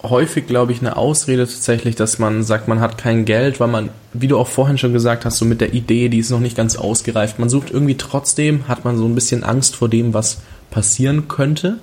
[0.09, 3.89] häufig, glaube ich, eine Ausrede tatsächlich, dass man sagt, man hat kein Geld, weil man,
[4.13, 6.57] wie du auch vorhin schon gesagt hast, so mit der Idee, die ist noch nicht
[6.57, 7.39] ganz ausgereift.
[7.39, 10.39] Man sucht irgendwie trotzdem, hat man so ein bisschen Angst vor dem, was
[10.69, 11.79] passieren könnte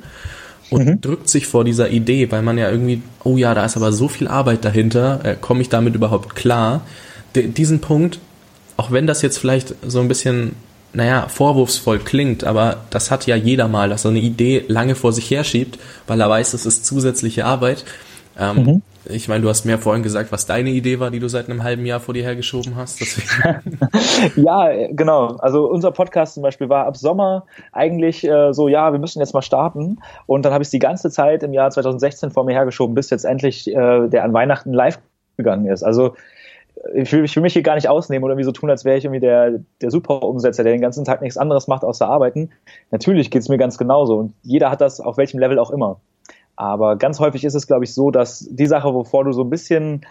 [0.71, 1.01] und mhm.
[1.01, 4.09] drückt sich vor dieser Idee, weil man ja irgendwie, oh ja, da ist aber so
[4.09, 6.83] viel Arbeit dahinter, äh, komme ich damit überhaupt klar?
[7.35, 8.19] D diesen Punkt,
[8.77, 10.53] auch wenn das jetzt vielleicht so ein bisschen,
[10.93, 15.13] naja, vorwurfsvoll klingt, aber das hat ja jeder mal, dass er eine Idee lange vor
[15.13, 17.85] sich herschiebt, weil er weiß, es ist zusätzliche Arbeit.
[18.39, 18.83] Ähm, mhm.
[19.07, 21.63] Ich meine, du hast mir vorhin gesagt, was deine Idee war, die du seit einem
[21.63, 23.01] halben Jahr vor dir hergeschoben hast.
[24.37, 25.37] ja, genau.
[25.37, 29.35] Also unser Podcast zum Beispiel war ab Sommer eigentlich äh, so, ja, wir müssen jetzt
[29.35, 29.99] mal starten.
[30.27, 33.11] Und dann habe ich es die ganze Zeit im Jahr 2016 vor mir hergeschoben, bis
[33.11, 34.99] jetzt endlich äh, der an Weihnachten live
[35.37, 35.83] gegangen ist.
[35.83, 36.15] Also
[36.95, 38.97] ich will, ich will mich hier gar nicht ausnehmen oder irgendwie so tun, als wäre
[38.97, 42.51] ich irgendwie der, der Super-Umsetzer, der den ganzen Tag nichts anderes macht außer arbeiten.
[42.91, 46.01] Natürlich geht es mir ganz genauso und jeder hat das auf welchem Level auch immer.
[46.57, 49.51] Aber ganz häufig ist es, glaube ich, so, dass die Sache, wovor du so ein
[49.51, 50.03] bisschen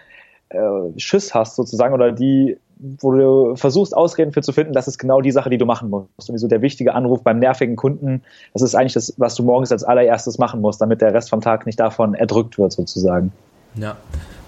[0.50, 0.60] äh,
[0.98, 5.22] Schiss hast sozusagen oder die, wo du versuchst, Ausreden für zu finden, das ist genau
[5.22, 6.30] die Sache, die du machen musst.
[6.30, 8.24] Und so der wichtige Anruf beim nervigen Kunden,
[8.54, 11.42] das ist eigentlich das, was du morgens als allererstes machen musst, damit der Rest vom
[11.42, 13.32] Tag nicht davon erdrückt wird sozusagen.
[13.76, 13.98] Ja.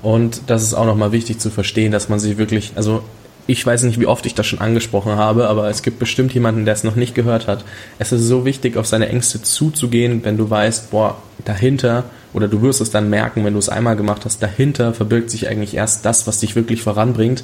[0.04, 3.02] Und das ist auch nochmal wichtig zu verstehen, dass man sich wirklich, also
[3.48, 6.66] ich weiß nicht, wie oft ich das schon angesprochen habe, aber es gibt bestimmt jemanden,
[6.66, 7.64] der es noch nicht gehört hat.
[8.00, 12.62] Es ist so wichtig, auf seine Ängste zuzugehen, wenn du weißt, boah, dahinter, oder du
[12.62, 16.06] wirst es dann merken, wenn du es einmal gemacht hast, dahinter verbirgt sich eigentlich erst
[16.06, 17.44] das, was dich wirklich voranbringt,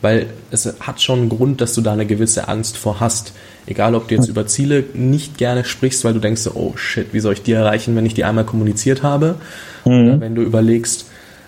[0.00, 3.32] weil es hat schon einen Grund, dass du da eine gewisse Angst vor hast.
[3.66, 7.20] Egal, ob du jetzt über Ziele nicht gerne sprichst, weil du denkst, oh shit, wie
[7.20, 9.36] soll ich die erreichen, wenn ich die einmal kommuniziert habe?
[9.84, 9.92] Mhm.
[9.92, 11.06] Oder wenn du überlegst,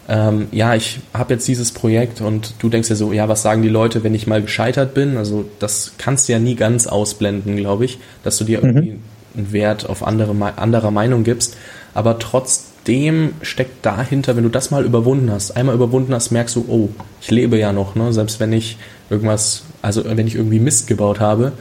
[0.08, 3.62] ähm, ja, ich habe jetzt dieses Projekt und du denkst ja so, ja, was sagen
[3.62, 5.16] die Leute, wenn ich mal gescheitert bin?
[5.16, 8.64] Also das kannst du ja nie ganz ausblenden, glaube ich, dass du dir mhm.
[8.64, 8.98] irgendwie
[9.36, 11.56] einen Wert auf andere, anderer Meinung gibst.
[11.94, 16.66] Aber trotzdem steckt dahinter, wenn du das mal überwunden hast, einmal überwunden hast, merkst du,
[16.68, 16.88] oh,
[17.22, 18.12] ich lebe ja noch, ne?
[18.12, 18.76] Selbst wenn ich
[19.08, 21.52] irgendwas, also wenn ich irgendwie Mist gebaut habe,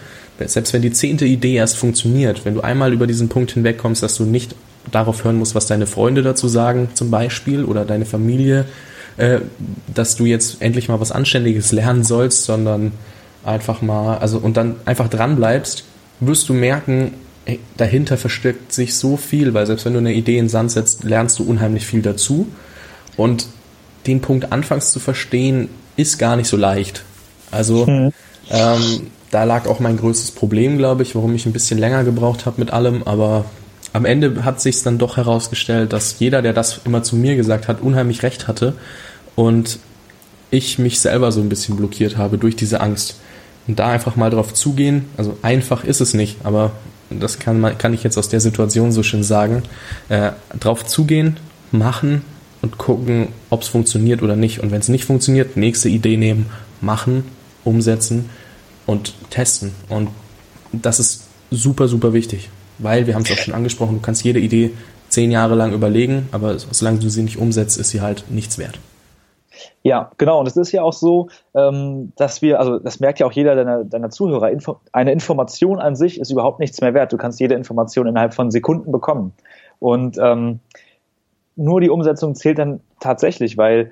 [0.46, 4.16] selbst wenn die zehnte Idee erst funktioniert, wenn du einmal über diesen Punkt hinwegkommst, dass
[4.16, 4.56] du nicht
[4.92, 8.66] darauf hören musst, was deine Freunde dazu sagen, zum Beispiel, oder deine Familie,
[9.18, 9.40] äh,
[9.94, 12.92] dass du jetzt endlich mal was Anständiges lernen sollst, sondern
[13.46, 15.86] einfach mal, also und dann einfach dran bleibst,
[16.20, 17.14] wirst du merken,
[17.46, 20.72] ey, dahinter versteckt sich so viel, weil selbst wenn du eine Idee in den Sand
[20.72, 22.48] setzt, lernst du unheimlich viel dazu.
[23.18, 23.48] Und
[24.08, 27.04] den Punkt anfangs zu verstehen, ist gar nicht so leicht.
[27.52, 28.12] Also mhm.
[28.50, 32.46] ähm, da lag auch mein größtes Problem, glaube ich, warum ich ein bisschen länger gebraucht
[32.46, 33.46] habe mit allem, aber
[33.94, 37.68] am Ende hat sich dann doch herausgestellt, dass jeder, der das immer zu mir gesagt
[37.68, 38.74] hat, unheimlich recht hatte
[39.36, 39.80] und
[40.50, 43.20] ich mich selber so ein bisschen blockiert habe durch diese Angst.
[43.68, 46.72] Und da einfach mal drauf zugehen, also einfach ist es nicht, aber
[47.12, 49.62] das kann, man, kann ich jetzt aus der Situation so schön sagen,
[50.10, 51.38] äh, drauf zugehen,
[51.72, 52.24] machen
[52.64, 54.60] und gucken, ob es funktioniert oder nicht.
[54.60, 56.48] Und wenn es nicht funktioniert, nächste Idee nehmen,
[56.82, 57.26] machen,
[57.64, 58.30] umsetzen
[58.88, 59.72] und testen.
[59.88, 60.10] Und
[60.72, 62.50] das ist super, super wichtig
[62.84, 64.72] weil wir haben es auch schon angesprochen, du kannst jede Idee
[65.10, 68.80] zehn Jahre lang überlegen, aber solange du sie nicht umsetzt, ist sie halt nichts wert.
[69.84, 70.40] Ja, genau.
[70.40, 73.56] Und es ist ja auch so, ähm, dass wir, also das merkt ja auch jeder
[73.56, 74.50] deiner, deiner Zuhörer,
[74.92, 77.12] eine Information an sich ist überhaupt nichts mehr wert.
[77.12, 79.34] Du kannst jede Information innerhalb von Sekunden bekommen.
[79.80, 80.60] Und ähm,
[81.56, 83.92] nur die Umsetzung zählt dann tatsächlich, weil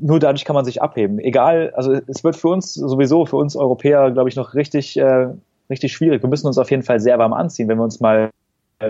[0.00, 1.18] nur dadurch kann man sich abheben.
[1.18, 5.28] Egal, also es wird für uns sowieso, für uns Europäer, glaube ich, noch richtig äh,
[5.70, 6.22] richtig schwierig.
[6.22, 8.30] Wir müssen uns auf jeden Fall sehr warm anziehen, wenn wir uns mal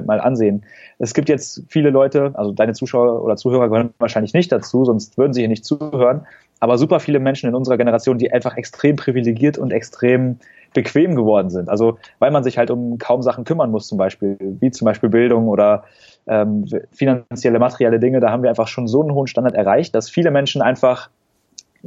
[0.04, 0.64] mal ansehen.
[0.98, 5.16] Es gibt jetzt viele Leute, also deine Zuschauer oder Zuhörer gehören wahrscheinlich nicht dazu, sonst
[5.16, 6.26] würden sie hier nicht zuhören,
[6.60, 10.38] aber super viele Menschen in unserer Generation, die einfach extrem privilegiert und extrem
[10.74, 11.68] bequem geworden sind.
[11.68, 15.08] Also weil man sich halt um kaum Sachen kümmern muss, zum Beispiel, wie zum Beispiel
[15.08, 15.84] Bildung oder
[16.26, 20.10] ähm, finanzielle, materielle Dinge, da haben wir einfach schon so einen hohen Standard erreicht, dass
[20.10, 21.08] viele Menschen einfach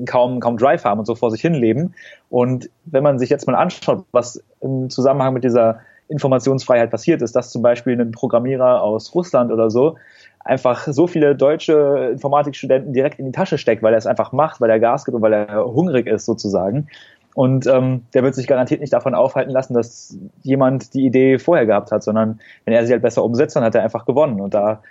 [0.05, 1.93] kaum, kaum Drive haben und so vor sich hin leben.
[2.29, 7.35] Und wenn man sich jetzt mal anschaut, was im Zusammenhang mit dieser Informationsfreiheit passiert ist,
[7.35, 9.97] dass zum Beispiel ein Programmierer aus Russland oder so
[10.43, 14.59] einfach so viele deutsche Informatikstudenten direkt in die Tasche steckt, weil er es einfach macht,
[14.59, 16.87] weil er Gas gibt und weil er hungrig ist sozusagen.
[17.33, 21.65] Und ähm, der wird sich garantiert nicht davon aufhalten lassen, dass jemand die Idee vorher
[21.65, 24.41] gehabt hat, sondern wenn er sie halt besser umsetzt, dann hat er einfach gewonnen.
[24.41, 24.81] Und da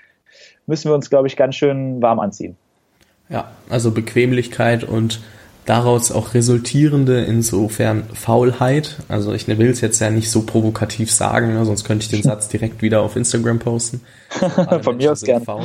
[0.66, 2.56] müssen wir uns, glaube ich, ganz schön warm anziehen.
[3.28, 5.20] Ja, also Bequemlichkeit und
[5.70, 8.96] daraus auch resultierende insofern Faulheit.
[9.06, 12.24] Also ich will es jetzt ja nicht so provokativ sagen, ne, sonst könnte ich den
[12.24, 14.00] Satz direkt wieder auf Instagram posten.
[14.82, 15.44] Von mir aus gern.
[15.44, 15.64] Faul.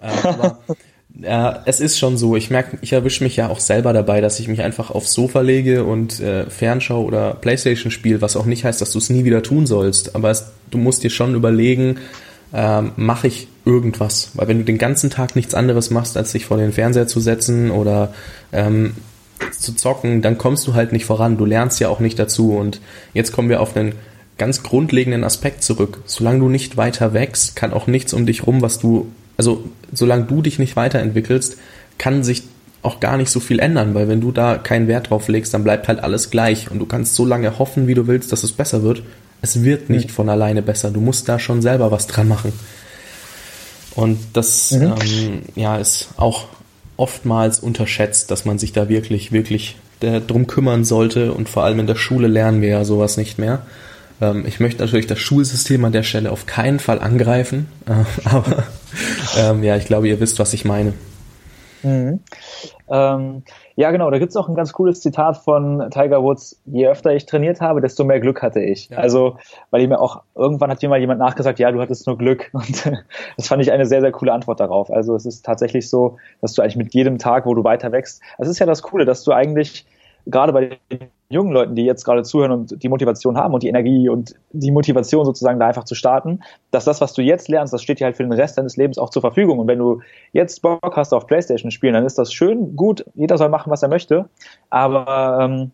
[0.00, 0.60] Äh, aber
[1.20, 2.36] ja, es ist schon so.
[2.36, 5.40] Ich merke, ich erwische mich ja auch selber dabei, dass ich mich einfach aufs Sofa
[5.40, 9.24] lege und äh, Fernschau oder Playstation spiele, was auch nicht heißt, dass du es nie
[9.24, 10.14] wieder tun sollst.
[10.14, 11.96] Aber es, du musst dir schon überlegen,
[12.54, 14.30] ähm, mache ich irgendwas.
[14.34, 17.18] Weil wenn du den ganzen Tag nichts anderes machst, als dich vor den Fernseher zu
[17.18, 18.14] setzen oder
[18.52, 18.94] ähm,
[19.58, 21.36] zu zocken, dann kommst du halt nicht voran.
[21.36, 22.54] Du lernst ja auch nicht dazu.
[22.54, 22.80] Und
[23.14, 23.94] jetzt kommen wir auf einen
[24.38, 26.02] ganz grundlegenden Aspekt zurück.
[26.06, 30.24] Solange du nicht weiter wächst, kann auch nichts um dich rum, was du, also solange
[30.24, 31.58] du dich nicht weiterentwickelst,
[31.98, 32.44] kann sich
[32.82, 35.64] auch gar nicht so viel ändern, weil wenn du da keinen Wert drauf legst, dann
[35.64, 38.52] bleibt halt alles gleich und du kannst so lange hoffen, wie du willst, dass es
[38.52, 39.02] besser wird.
[39.42, 40.90] Es wird nicht von alleine besser.
[40.90, 42.52] Du musst da schon selber was dran machen.
[43.94, 44.94] Und das mhm.
[45.02, 46.46] ähm, ja, ist auch
[47.00, 51.32] oftmals unterschätzt, dass man sich da wirklich, wirklich äh, drum kümmern sollte.
[51.32, 53.62] Und vor allem in der Schule lernen wir ja sowas nicht mehr.
[54.20, 57.68] Ähm, ich möchte natürlich das Schulsystem an der Stelle auf keinen Fall angreifen.
[57.86, 58.64] Äh, aber
[59.38, 60.92] ähm, ja, ich glaube, ihr wisst, was ich meine.
[61.82, 62.20] Mhm.
[62.88, 63.42] Ähm,
[63.80, 66.60] ja, genau, da gibt es auch ein ganz cooles Zitat von Tiger Woods.
[66.66, 68.90] Je öfter ich trainiert habe, desto mehr Glück hatte ich.
[68.90, 68.98] Ja.
[68.98, 69.38] Also,
[69.70, 72.50] weil ich mir auch, irgendwann hat mir mal jemand nachgesagt, ja, du hattest nur Glück.
[72.52, 72.92] Und
[73.38, 74.90] das fand ich eine sehr, sehr coole Antwort darauf.
[74.90, 78.20] Also es ist tatsächlich so, dass du eigentlich mit jedem Tag, wo du weiter wächst,
[78.36, 79.86] es ist ja das Coole, dass du eigentlich
[80.26, 83.68] gerade bei den jungen Leuten, die jetzt gerade zuhören und die Motivation haben und die
[83.68, 86.40] Energie und die Motivation sozusagen da einfach zu starten,
[86.72, 88.98] dass das, was du jetzt lernst, das steht dir halt für den Rest deines Lebens
[88.98, 89.60] auch zur Verfügung.
[89.60, 90.00] Und wenn du
[90.32, 93.82] jetzt Bock hast auf Playstation spielen, dann ist das schön, gut, jeder soll machen, was
[93.82, 94.28] er möchte.
[94.70, 95.70] Aber ähm,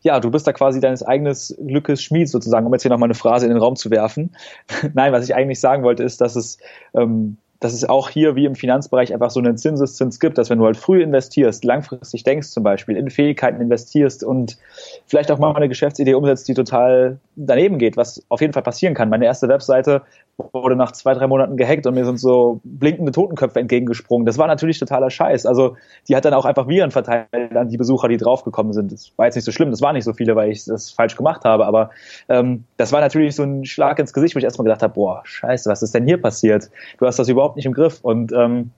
[0.00, 1.36] ja, du bist da quasi deines eigenen
[1.66, 4.34] Glückes Schmied sozusagen, um jetzt hier nochmal eine Phrase in den Raum zu werfen.
[4.94, 6.58] Nein, was ich eigentlich sagen wollte, ist, dass es
[6.94, 10.58] ähm, dass es auch hier wie im Finanzbereich einfach so einen Zinseszins gibt, dass wenn
[10.58, 14.58] du halt früh investierst, langfristig denkst zum Beispiel, in Fähigkeiten investierst und
[15.06, 18.94] vielleicht auch mal eine Geschäftsidee umsetzt, die total daneben geht, was auf jeden Fall passieren
[18.94, 19.08] kann.
[19.08, 20.02] Meine erste Webseite
[20.38, 24.26] wurde nach zwei, drei Monaten gehackt und mir sind so blinkende Totenköpfe entgegengesprungen.
[24.26, 25.46] Das war natürlich totaler Scheiß.
[25.46, 25.76] Also
[26.08, 28.92] die hat dann auch einfach Viren verteilt an die Besucher, die draufgekommen sind.
[28.92, 31.16] Das war jetzt nicht so schlimm, das waren nicht so viele, weil ich das falsch
[31.16, 31.90] gemacht habe, aber
[32.28, 35.22] ähm, das war natürlich so ein Schlag ins Gesicht, wo ich erstmal gedacht habe, boah,
[35.24, 36.70] scheiße, was ist denn hier passiert?
[36.98, 38.00] Du hast das überhaupt nicht im Griff.
[38.02, 38.70] Und ähm,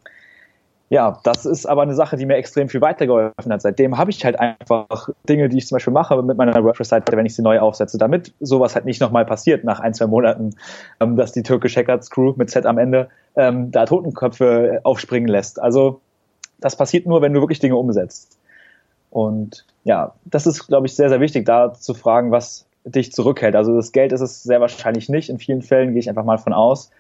[0.91, 3.62] ja, das ist aber eine Sache, die mir extrem viel weitergeholfen hat.
[3.62, 7.26] Seitdem habe ich halt einfach Dinge, die ich zum Beispiel mache mit meiner WordPress-Seite, wenn
[7.26, 10.51] ich sie neu aufsetze, damit sowas halt nicht nochmal passiert nach ein, zwei Monaten,
[11.01, 15.61] ähm, dass die türkische Hackers Crew mit Z am Ende ähm, da Totenköpfe aufspringen lässt.
[15.61, 16.01] Also
[16.61, 18.39] das passiert nur, wenn du wirklich Dinge umsetzt.
[19.11, 23.57] Und ja, das ist, glaube ich, sehr, sehr wichtig, da zu fragen, was dich zurückhält.
[23.57, 25.30] Also das Geld ist es sehr wahrscheinlich nicht.
[25.30, 26.91] In vielen Fällen gehe ich einfach mal von aus.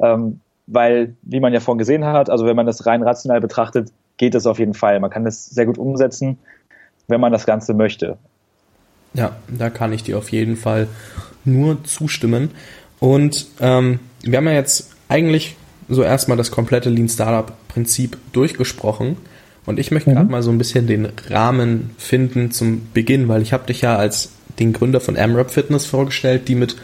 [0.00, 3.92] Ähm, weil, wie man ja vorhin gesehen hat, also wenn man das rein rational betrachtet,
[4.16, 5.00] geht es auf jeden Fall.
[5.00, 6.38] Man kann das sehr gut umsetzen,
[7.08, 8.16] wenn man das Ganze möchte.
[9.12, 10.88] Ja, da kann ich dir auf jeden Fall
[11.44, 12.50] nur zustimmen.
[13.00, 15.56] Und ähm, wir haben ja jetzt eigentlich
[15.88, 19.16] so erstmal das komplette Lean Startup Prinzip durchgesprochen.
[19.66, 20.14] Und ich möchte mhm.
[20.14, 23.96] gerade mal so ein bisschen den Rahmen finden zum Beginn, weil ich habe dich ja
[23.96, 26.76] als den Gründer von AmRap Fitness vorgestellt, die mit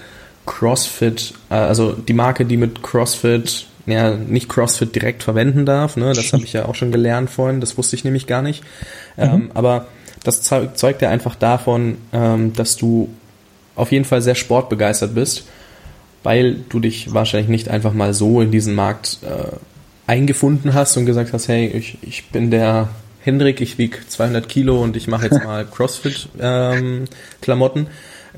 [0.46, 5.96] CrossFit, äh, also die Marke, die mit CrossFit ja, nicht CrossFit direkt verwenden darf.
[5.96, 6.12] Ne?
[6.14, 8.62] Das habe ich ja auch schon gelernt vorhin, das wusste ich nämlich gar nicht.
[9.16, 9.22] Mhm.
[9.22, 9.86] Ähm, aber
[10.24, 13.08] das zeugt ja einfach davon, ähm, dass du
[13.76, 15.44] auf jeden Fall sehr sportbegeistert bist,
[16.22, 19.56] weil du dich wahrscheinlich nicht einfach mal so in diesen Markt äh,
[20.06, 22.88] eingefunden hast und gesagt hast, hey, ich, ich bin der
[23.22, 27.80] Hendrik, ich wiege 200 Kilo und ich mache jetzt mal CrossFit-Klamotten.
[27.80, 27.86] Ähm,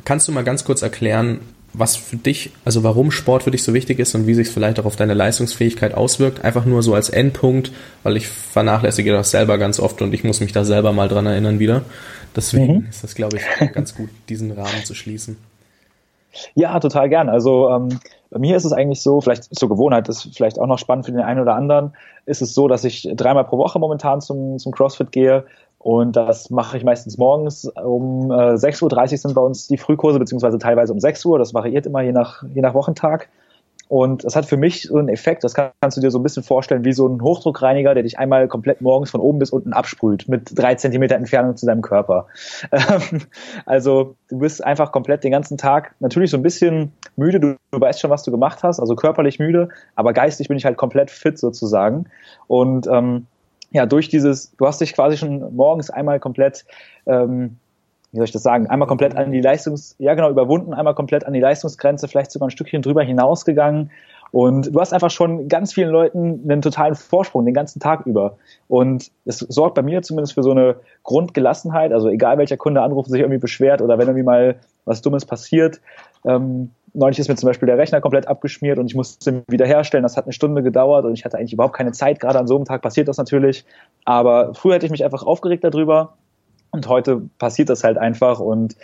[0.05, 1.41] Kannst du mal ganz kurz erklären,
[1.75, 4.53] was für dich, also warum Sport für dich so wichtig ist und wie sich es
[4.53, 6.45] vielleicht auch auf deine Leistungsfähigkeit auswirkt.
[6.45, 10.41] Einfach nur so als Endpunkt, weil ich vernachlässige das selber ganz oft und ich muss
[10.41, 11.83] mich da selber mal dran erinnern wieder.
[12.37, 12.87] Deswegen mhm.
[12.89, 15.37] ist das, glaube ich, ganz gut, diesen Rahmen zu schließen.
[16.55, 17.29] Ja, total gern.
[17.29, 18.01] Also ähm,
[18.31, 21.07] bei mir ist es eigentlich so, vielleicht zur Gewohnheit, das ist vielleicht auch noch spannend
[21.07, 21.93] für den einen oder anderen,
[22.25, 25.45] ist es so, dass ich dreimal pro Woche momentan zum, zum CrossFit gehe
[25.83, 30.21] und das mache ich meistens morgens um äh, 6.30 Uhr sind bei uns die Frühkurse,
[30.21, 31.39] beziehungsweise teilweise um 6 Uhr.
[31.41, 33.29] Das variiert immer je nach, je nach Wochentag.
[33.89, 36.45] Und das hat für mich so einen Effekt, das kannst du dir so ein bisschen
[36.45, 40.29] vorstellen, wie so ein Hochdruckreiniger, der dich einmal komplett morgens von oben bis unten absprüht,
[40.29, 42.27] mit drei Zentimeter Entfernung zu deinem Körper.
[43.67, 47.81] also du bist einfach komplett den ganzen Tag natürlich so ein bisschen müde, du, du
[47.81, 51.11] weißt schon, was du gemacht hast, also körperlich müde, aber geistig bin ich halt komplett
[51.11, 52.07] fit sozusagen.
[52.47, 53.27] Und ähm,
[53.73, 56.65] ja, durch dieses, du hast dich quasi schon morgens einmal komplett,
[57.07, 57.57] ähm,
[58.13, 61.25] wie soll ich das sagen, einmal komplett an die Leistungs, ja genau, überwunden, einmal komplett
[61.25, 63.91] an die Leistungsgrenze, vielleicht sogar ein Stückchen drüber hinausgegangen.
[64.31, 68.39] Und du hast einfach schon ganz vielen Leuten einen totalen Vorsprung den ganzen Tag über.
[68.67, 71.93] Und es sorgt bei mir zumindest für so eine Grundgelassenheit.
[71.93, 74.57] Also egal welcher Kunde anruft, sich irgendwie beschwert oder wenn irgendwie mal
[74.87, 75.81] was Dummes passiert,
[76.25, 80.03] ähm, neulich ist mir zum Beispiel der Rechner komplett abgeschmiert und ich musste ihn wiederherstellen.
[80.03, 82.21] Das hat eine Stunde gedauert und ich hatte eigentlich überhaupt keine Zeit.
[82.21, 83.65] Gerade an so einem Tag passiert das natürlich.
[84.05, 86.15] Aber früher hätte ich mich einfach aufgeregt darüber
[86.71, 88.77] und heute passiert das halt einfach und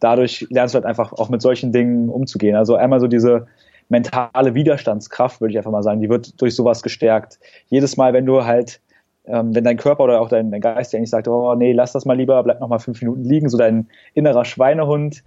[0.00, 2.56] dadurch lernst du halt einfach auch mit solchen Dingen umzugehen.
[2.56, 3.46] Also einmal so diese
[3.88, 7.38] mentale Widerstandskraft, würde ich einfach mal sagen, die wird durch sowas gestärkt.
[7.68, 8.80] Jedes Mal, wenn du halt
[9.26, 12.04] ähm, wenn dein Körper oder auch dein, dein Geist eigentlich sagt, oh nee, lass das
[12.04, 15.24] mal lieber, bleib noch mal fünf Minuten liegen, so dein innerer Schweinehund,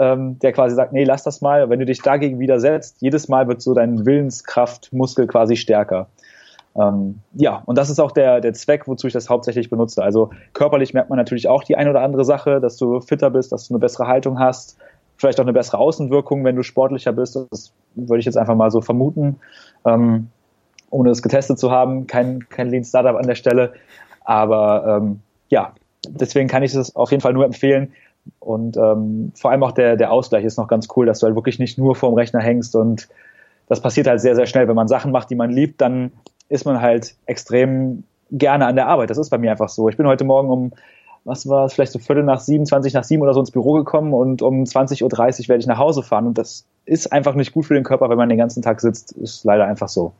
[0.00, 1.68] ähm, der quasi sagt, nee, lass das mal.
[1.68, 6.08] Wenn du dich dagegen widersetzt, jedes Mal wird so dein Willenskraftmuskel quasi stärker.
[6.74, 10.02] Ähm, ja, und das ist auch der, der Zweck, wozu ich das hauptsächlich benutze.
[10.02, 13.52] Also körperlich merkt man natürlich auch die eine oder andere Sache, dass du fitter bist,
[13.52, 14.78] dass du eine bessere Haltung hast,
[15.18, 17.38] vielleicht auch eine bessere Außenwirkung, wenn du sportlicher bist.
[17.50, 19.38] Das würde ich jetzt einfach mal so vermuten,
[19.84, 20.28] ähm,
[20.88, 22.06] ohne es getestet zu haben.
[22.06, 23.74] Kein, kein Lean Startup an der Stelle.
[24.24, 25.20] Aber ähm,
[25.50, 25.74] ja,
[26.08, 27.92] deswegen kann ich es auf jeden Fall nur empfehlen,
[28.38, 31.36] und ähm, vor allem auch der, der Ausgleich ist noch ganz cool, dass du halt
[31.36, 33.08] wirklich nicht nur vorm Rechner hängst und
[33.68, 34.66] das passiert halt sehr, sehr schnell.
[34.66, 36.12] Wenn man Sachen macht, die man liebt, dann
[36.48, 38.02] ist man halt extrem
[38.32, 39.10] gerne an der Arbeit.
[39.10, 39.88] Das ist bei mir einfach so.
[39.88, 40.72] Ich bin heute Morgen um,
[41.24, 43.74] was war es, vielleicht so Viertel nach sieben, 20 nach sieben oder so ins Büro
[43.74, 47.52] gekommen und um 20.30 Uhr werde ich nach Hause fahren und das ist einfach nicht
[47.52, 49.12] gut für den Körper, wenn man den ganzen Tag sitzt.
[49.12, 50.12] Ist leider einfach so.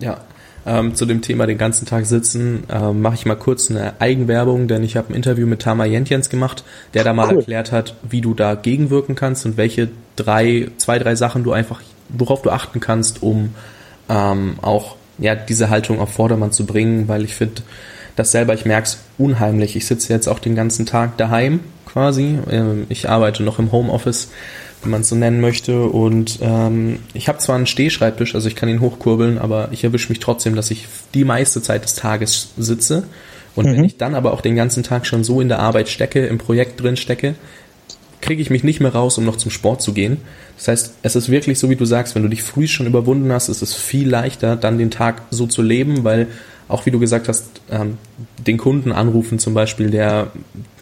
[0.00, 0.18] Ja,
[0.66, 4.66] ähm, zu dem Thema den ganzen Tag sitzen, ähm, mache ich mal kurz eine Eigenwerbung,
[4.66, 7.36] denn ich habe ein Interview mit Tama Jentjens gemacht, der da mal cool.
[7.38, 11.80] erklärt hat, wie du da gegenwirken kannst und welche drei, zwei, drei Sachen du einfach,
[12.08, 13.54] worauf du achten kannst, um
[14.08, 17.62] ähm, auch ja diese Haltung auf Vordermann zu bringen, weil ich finde
[18.16, 19.76] das selber, ich merke es unheimlich.
[19.76, 22.38] Ich sitze jetzt auch den ganzen Tag daheim quasi.
[22.50, 24.30] Ähm, ich arbeite noch im Homeoffice,
[24.82, 25.82] wenn man es so nennen möchte.
[25.82, 30.08] Und ähm, ich habe zwar einen Stehschreibtisch, also ich kann ihn hochkurbeln, aber ich erwische
[30.08, 33.04] mich trotzdem, dass ich die meiste Zeit des Tages sitze.
[33.54, 33.76] Und mhm.
[33.76, 36.38] wenn ich dann aber auch den ganzen Tag schon so in der Arbeit stecke, im
[36.38, 37.34] Projekt drin stecke,
[38.20, 40.18] kriege ich mich nicht mehr raus, um noch zum Sport zu gehen.
[40.56, 43.30] Das heißt, es ist wirklich so, wie du sagst, wenn du dich früh schon überwunden
[43.32, 46.28] hast, ist es viel leichter, dann den Tag so zu leben, weil
[46.68, 47.98] auch wie du gesagt hast, ähm,
[48.44, 50.32] den Kunden anrufen zum Beispiel, der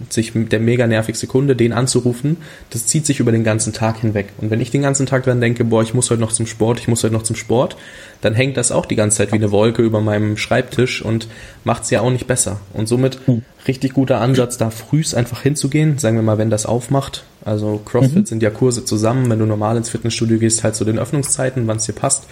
[0.09, 2.39] sich der mega nervigste Kunde, den anzurufen,
[2.71, 4.29] das zieht sich über den ganzen Tag hinweg.
[4.39, 6.81] Und wenn ich den ganzen Tag dran denke, boah, ich muss heute noch zum Sport,
[6.81, 7.77] ich muss heute noch zum Sport,
[8.23, 11.29] dann hängt das auch die ganze Zeit wie eine Wolke über meinem Schreibtisch und
[11.65, 12.61] macht es ja auch nicht besser.
[12.73, 13.43] Und somit hm.
[13.69, 17.25] richtig guter Ansatz, da frühs einfach hinzugehen, sagen wir mal, wenn das aufmacht.
[17.45, 18.27] Also CrossFit mhm.
[18.27, 21.77] sind ja Kurse zusammen, wenn du normal ins Fitnessstudio gehst, halt zu den Öffnungszeiten, wann
[21.77, 22.25] es dir passt,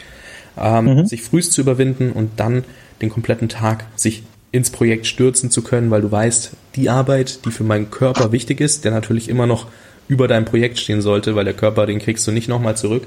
[0.57, 1.07] ähm, mhm.
[1.07, 2.65] sich frühst zu überwinden und dann
[3.01, 4.23] den kompletten Tag sich
[4.53, 8.61] ins Projekt stürzen zu können, weil du weißt, die Arbeit, die für meinen Körper wichtig
[8.61, 9.67] ist, der natürlich immer noch
[10.09, 13.05] über deinem Projekt stehen sollte, weil der Körper, den kriegst du nicht nochmal zurück,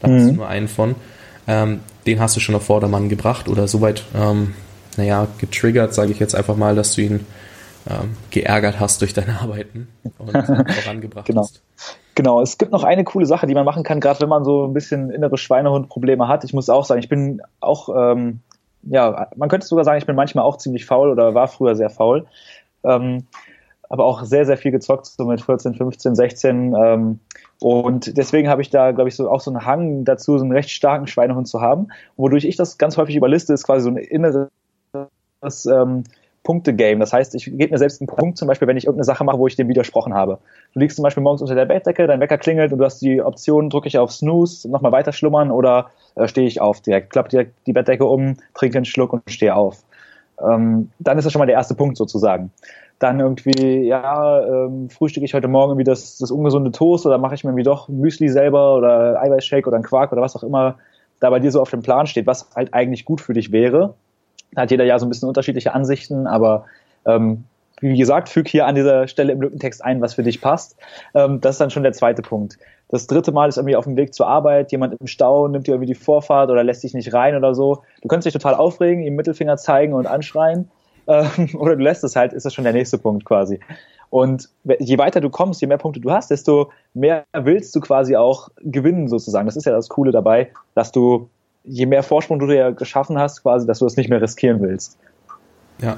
[0.00, 0.14] da mhm.
[0.14, 0.36] hast du mhm.
[0.36, 0.94] nur einen von,
[1.48, 4.54] ähm, den hast du schon auf Vordermann gebracht oder soweit, ähm,
[4.96, 7.20] naja, getriggert, sage ich jetzt einfach mal, dass du ihn
[7.90, 10.30] ähm, geärgert hast durch deine Arbeiten und
[10.82, 11.42] vorangebracht genau.
[11.42, 11.60] hast.
[12.14, 14.66] Genau, es gibt noch eine coole Sache, die man machen kann, gerade wenn man so
[14.66, 16.44] ein bisschen innere Schweinehund-Probleme hat.
[16.44, 18.40] Ich muss auch sagen, ich bin auch ähm,
[18.86, 21.90] ja, man könnte sogar sagen, ich bin manchmal auch ziemlich faul oder war früher sehr
[21.90, 22.26] faul.
[22.84, 23.26] Ähm,
[23.88, 26.74] aber auch sehr, sehr viel gezockt, so mit 14, 15, 16.
[26.74, 27.20] Ähm,
[27.60, 30.52] und deswegen habe ich da, glaube ich, so auch so einen Hang dazu, so einen
[30.52, 31.88] recht starken Schweinehund zu haben.
[32.16, 34.48] Wodurch ich das ganz häufig überliste, ist quasi so ein inneres
[35.66, 36.04] ähm,
[36.44, 37.00] Punkte-Game.
[37.00, 39.38] Das heißt, ich gebe mir selbst einen Punkt, zum Beispiel, wenn ich irgendeine Sache mache,
[39.38, 40.38] wo ich dem widersprochen habe.
[40.74, 43.20] Du liegst zum Beispiel morgens unter der Bettdecke, dein Wecker klingelt und du hast die
[43.20, 47.30] Option, drücke ich auf Snooze, nochmal weiter schlummern oder äh, stehe ich auf direkt, klappe
[47.30, 49.82] direkt die Bettdecke um, trinke einen Schluck und stehe auf.
[50.40, 52.52] Ähm, dann ist das schon mal der erste Punkt sozusagen.
[52.98, 57.34] Dann irgendwie, ja, ähm, frühstücke ich heute Morgen irgendwie das, das ungesunde Toast oder mache
[57.34, 60.76] ich mir irgendwie doch Müsli selber oder Eiweißshake oder einen Quark oder was auch immer
[61.20, 63.94] da bei dir so auf dem Plan steht, was halt eigentlich gut für dich wäre
[64.56, 66.66] hat jeder ja so ein bisschen unterschiedliche Ansichten, aber
[67.06, 67.44] ähm,
[67.80, 70.76] wie gesagt, füg hier an dieser Stelle im Lückentext ein, was für dich passt.
[71.14, 72.58] Ähm, das ist dann schon der zweite Punkt.
[72.88, 75.72] Das dritte Mal ist irgendwie auf dem Weg zur Arbeit, jemand im Stau nimmt dir
[75.72, 77.82] irgendwie die Vorfahrt oder lässt dich nicht rein oder so.
[78.02, 80.70] Du kannst dich total aufregen, ihm Mittelfinger zeigen und anschreien.
[81.06, 83.60] Ähm, oder du lässt es halt, ist das schon der nächste Punkt quasi.
[84.08, 84.48] Und
[84.78, 88.48] je weiter du kommst, je mehr Punkte du hast, desto mehr willst du quasi auch
[88.62, 89.44] gewinnen sozusagen.
[89.44, 91.28] Das ist ja das Coole dabei, dass du
[91.64, 94.98] je mehr Vorsprung du dir geschaffen hast, quasi, dass du es nicht mehr riskieren willst.
[95.82, 95.96] Ja,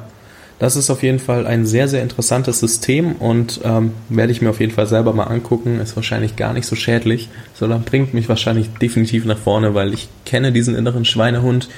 [0.58, 4.48] das ist auf jeden Fall ein sehr, sehr interessantes System und ähm, werde ich mir
[4.48, 5.80] auf jeden Fall selber mal angucken.
[5.80, 10.08] Ist wahrscheinlich gar nicht so schädlich, sondern bringt mich wahrscheinlich definitiv nach vorne, weil ich
[10.24, 11.68] kenne diesen inneren Schweinehund,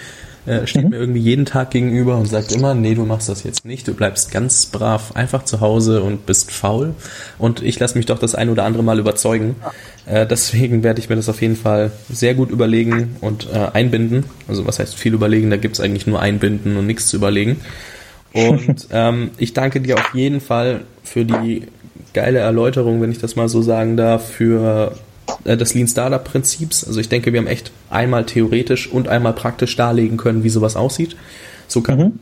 [0.49, 0.91] äh, steht mhm.
[0.91, 3.95] mir irgendwie jeden Tag gegenüber und sagt immer, nee, du machst das jetzt nicht, du
[3.95, 6.95] bleibst ganz brav einfach zu Hause und bist faul.
[7.39, 9.57] Und ich lasse mich doch das ein oder andere Mal überzeugen.
[10.07, 14.25] Äh, deswegen werde ich mir das auf jeden Fall sehr gut überlegen und äh, einbinden.
[14.49, 17.61] Also was heißt viel überlegen, da gibt's eigentlich nur einbinden und nichts zu überlegen.
[18.33, 21.65] Und ähm, ich danke dir auf jeden Fall für die
[22.15, 24.93] geile Erläuterung, wenn ich das mal so sagen darf, für
[25.45, 26.85] des Lean Startup Prinzips.
[26.85, 30.77] Also ich denke, wir haben echt einmal theoretisch und einmal praktisch darlegen können, wie sowas
[30.77, 31.17] aussieht.
[31.67, 32.13] So kann mhm.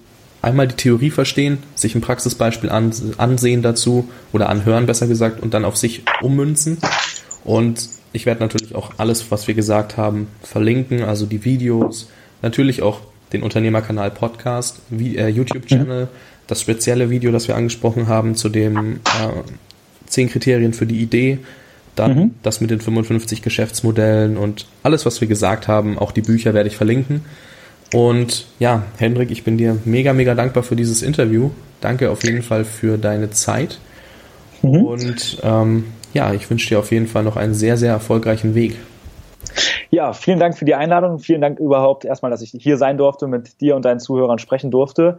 [0.43, 5.65] einmal die Theorie verstehen, sich ein Praxisbeispiel ansehen dazu oder anhören, besser gesagt, und dann
[5.65, 6.79] auf sich ummünzen.
[7.45, 12.09] Und ich werde natürlich auch alles, was wir gesagt haben, verlinken, also die Videos,
[12.43, 13.01] natürlich auch
[13.33, 16.09] den Unternehmerkanal Podcast, äh, YouTube-Channel, mhm.
[16.47, 18.99] das spezielle Video, das wir angesprochen haben zu dem äh,
[20.07, 21.39] zehn Kriterien für die Idee,
[21.97, 22.35] dann mhm.
[22.43, 26.69] das mit den 55 Geschäftsmodellen und alles, was wir gesagt haben, auch die Bücher werde
[26.69, 27.25] ich verlinken.
[27.93, 31.51] Und ja, Hendrik, ich bin dir mega, mega dankbar für dieses Interview.
[31.81, 33.79] Danke auf jeden Fall für deine Zeit.
[34.63, 34.85] Mhm.
[34.85, 38.77] Und ähm, ja, ich wünsche dir auf jeden Fall noch einen sehr, sehr erfolgreichen Weg.
[39.91, 41.19] Ja, vielen Dank für die Einladung.
[41.21, 44.71] Vielen Dank überhaupt erstmal, dass ich hier sein durfte, mit dir und deinen Zuhörern sprechen
[44.71, 45.19] durfte.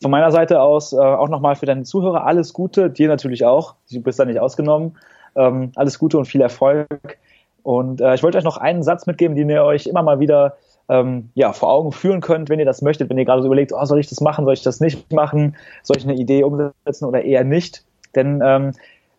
[0.00, 3.74] Von meiner Seite aus äh, auch nochmal für deine Zuhörer alles Gute, dir natürlich auch.
[3.90, 4.96] Du bist da nicht ausgenommen.
[5.36, 7.18] Ähm, alles Gute und viel Erfolg.
[7.62, 10.56] Und äh, ich wollte euch noch einen Satz mitgeben, den ihr euch immer mal wieder
[10.88, 13.72] ähm, ja, vor Augen führen könnt, wenn ihr das möchtet, wenn ihr gerade so überlegt,
[13.72, 17.06] oh, soll ich das machen, soll ich das nicht machen, soll ich eine Idee umsetzen
[17.06, 17.84] oder eher nicht.
[18.14, 18.72] Denn ähm,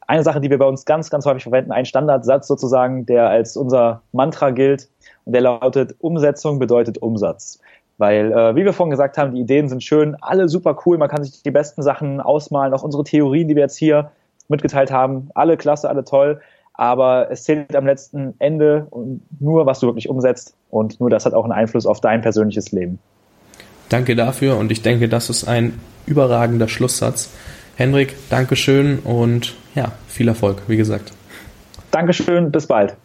[0.08, 3.58] eine Sache, die wir bei uns ganz, ganz häufig verwenden, ein Standardsatz sozusagen, der als
[3.58, 4.90] unser Mantra gilt
[5.26, 7.60] und der lautet, Umsetzung bedeutet Umsatz.
[7.98, 11.10] Weil, äh, wie wir vorhin gesagt haben, die Ideen sind schön, alle super cool, man
[11.10, 14.12] kann sich die besten Sachen ausmalen, auch unsere Theorien, die wir jetzt hier
[14.48, 15.30] mitgeteilt haben.
[15.34, 16.42] Alle klasse, alle toll.
[16.74, 18.88] Aber es zählt am letzten Ende
[19.40, 20.56] nur, was du wirklich umsetzt.
[20.70, 23.00] Und nur das hat auch einen Einfluss auf dein persönliches Leben.
[23.90, 27.30] Danke dafür und ich denke, das ist ein überragender Schlusssatz.
[27.76, 31.14] Hendrik, Dankeschön und ja, viel Erfolg, wie gesagt.
[31.92, 32.96] Dankeschön, bis bald.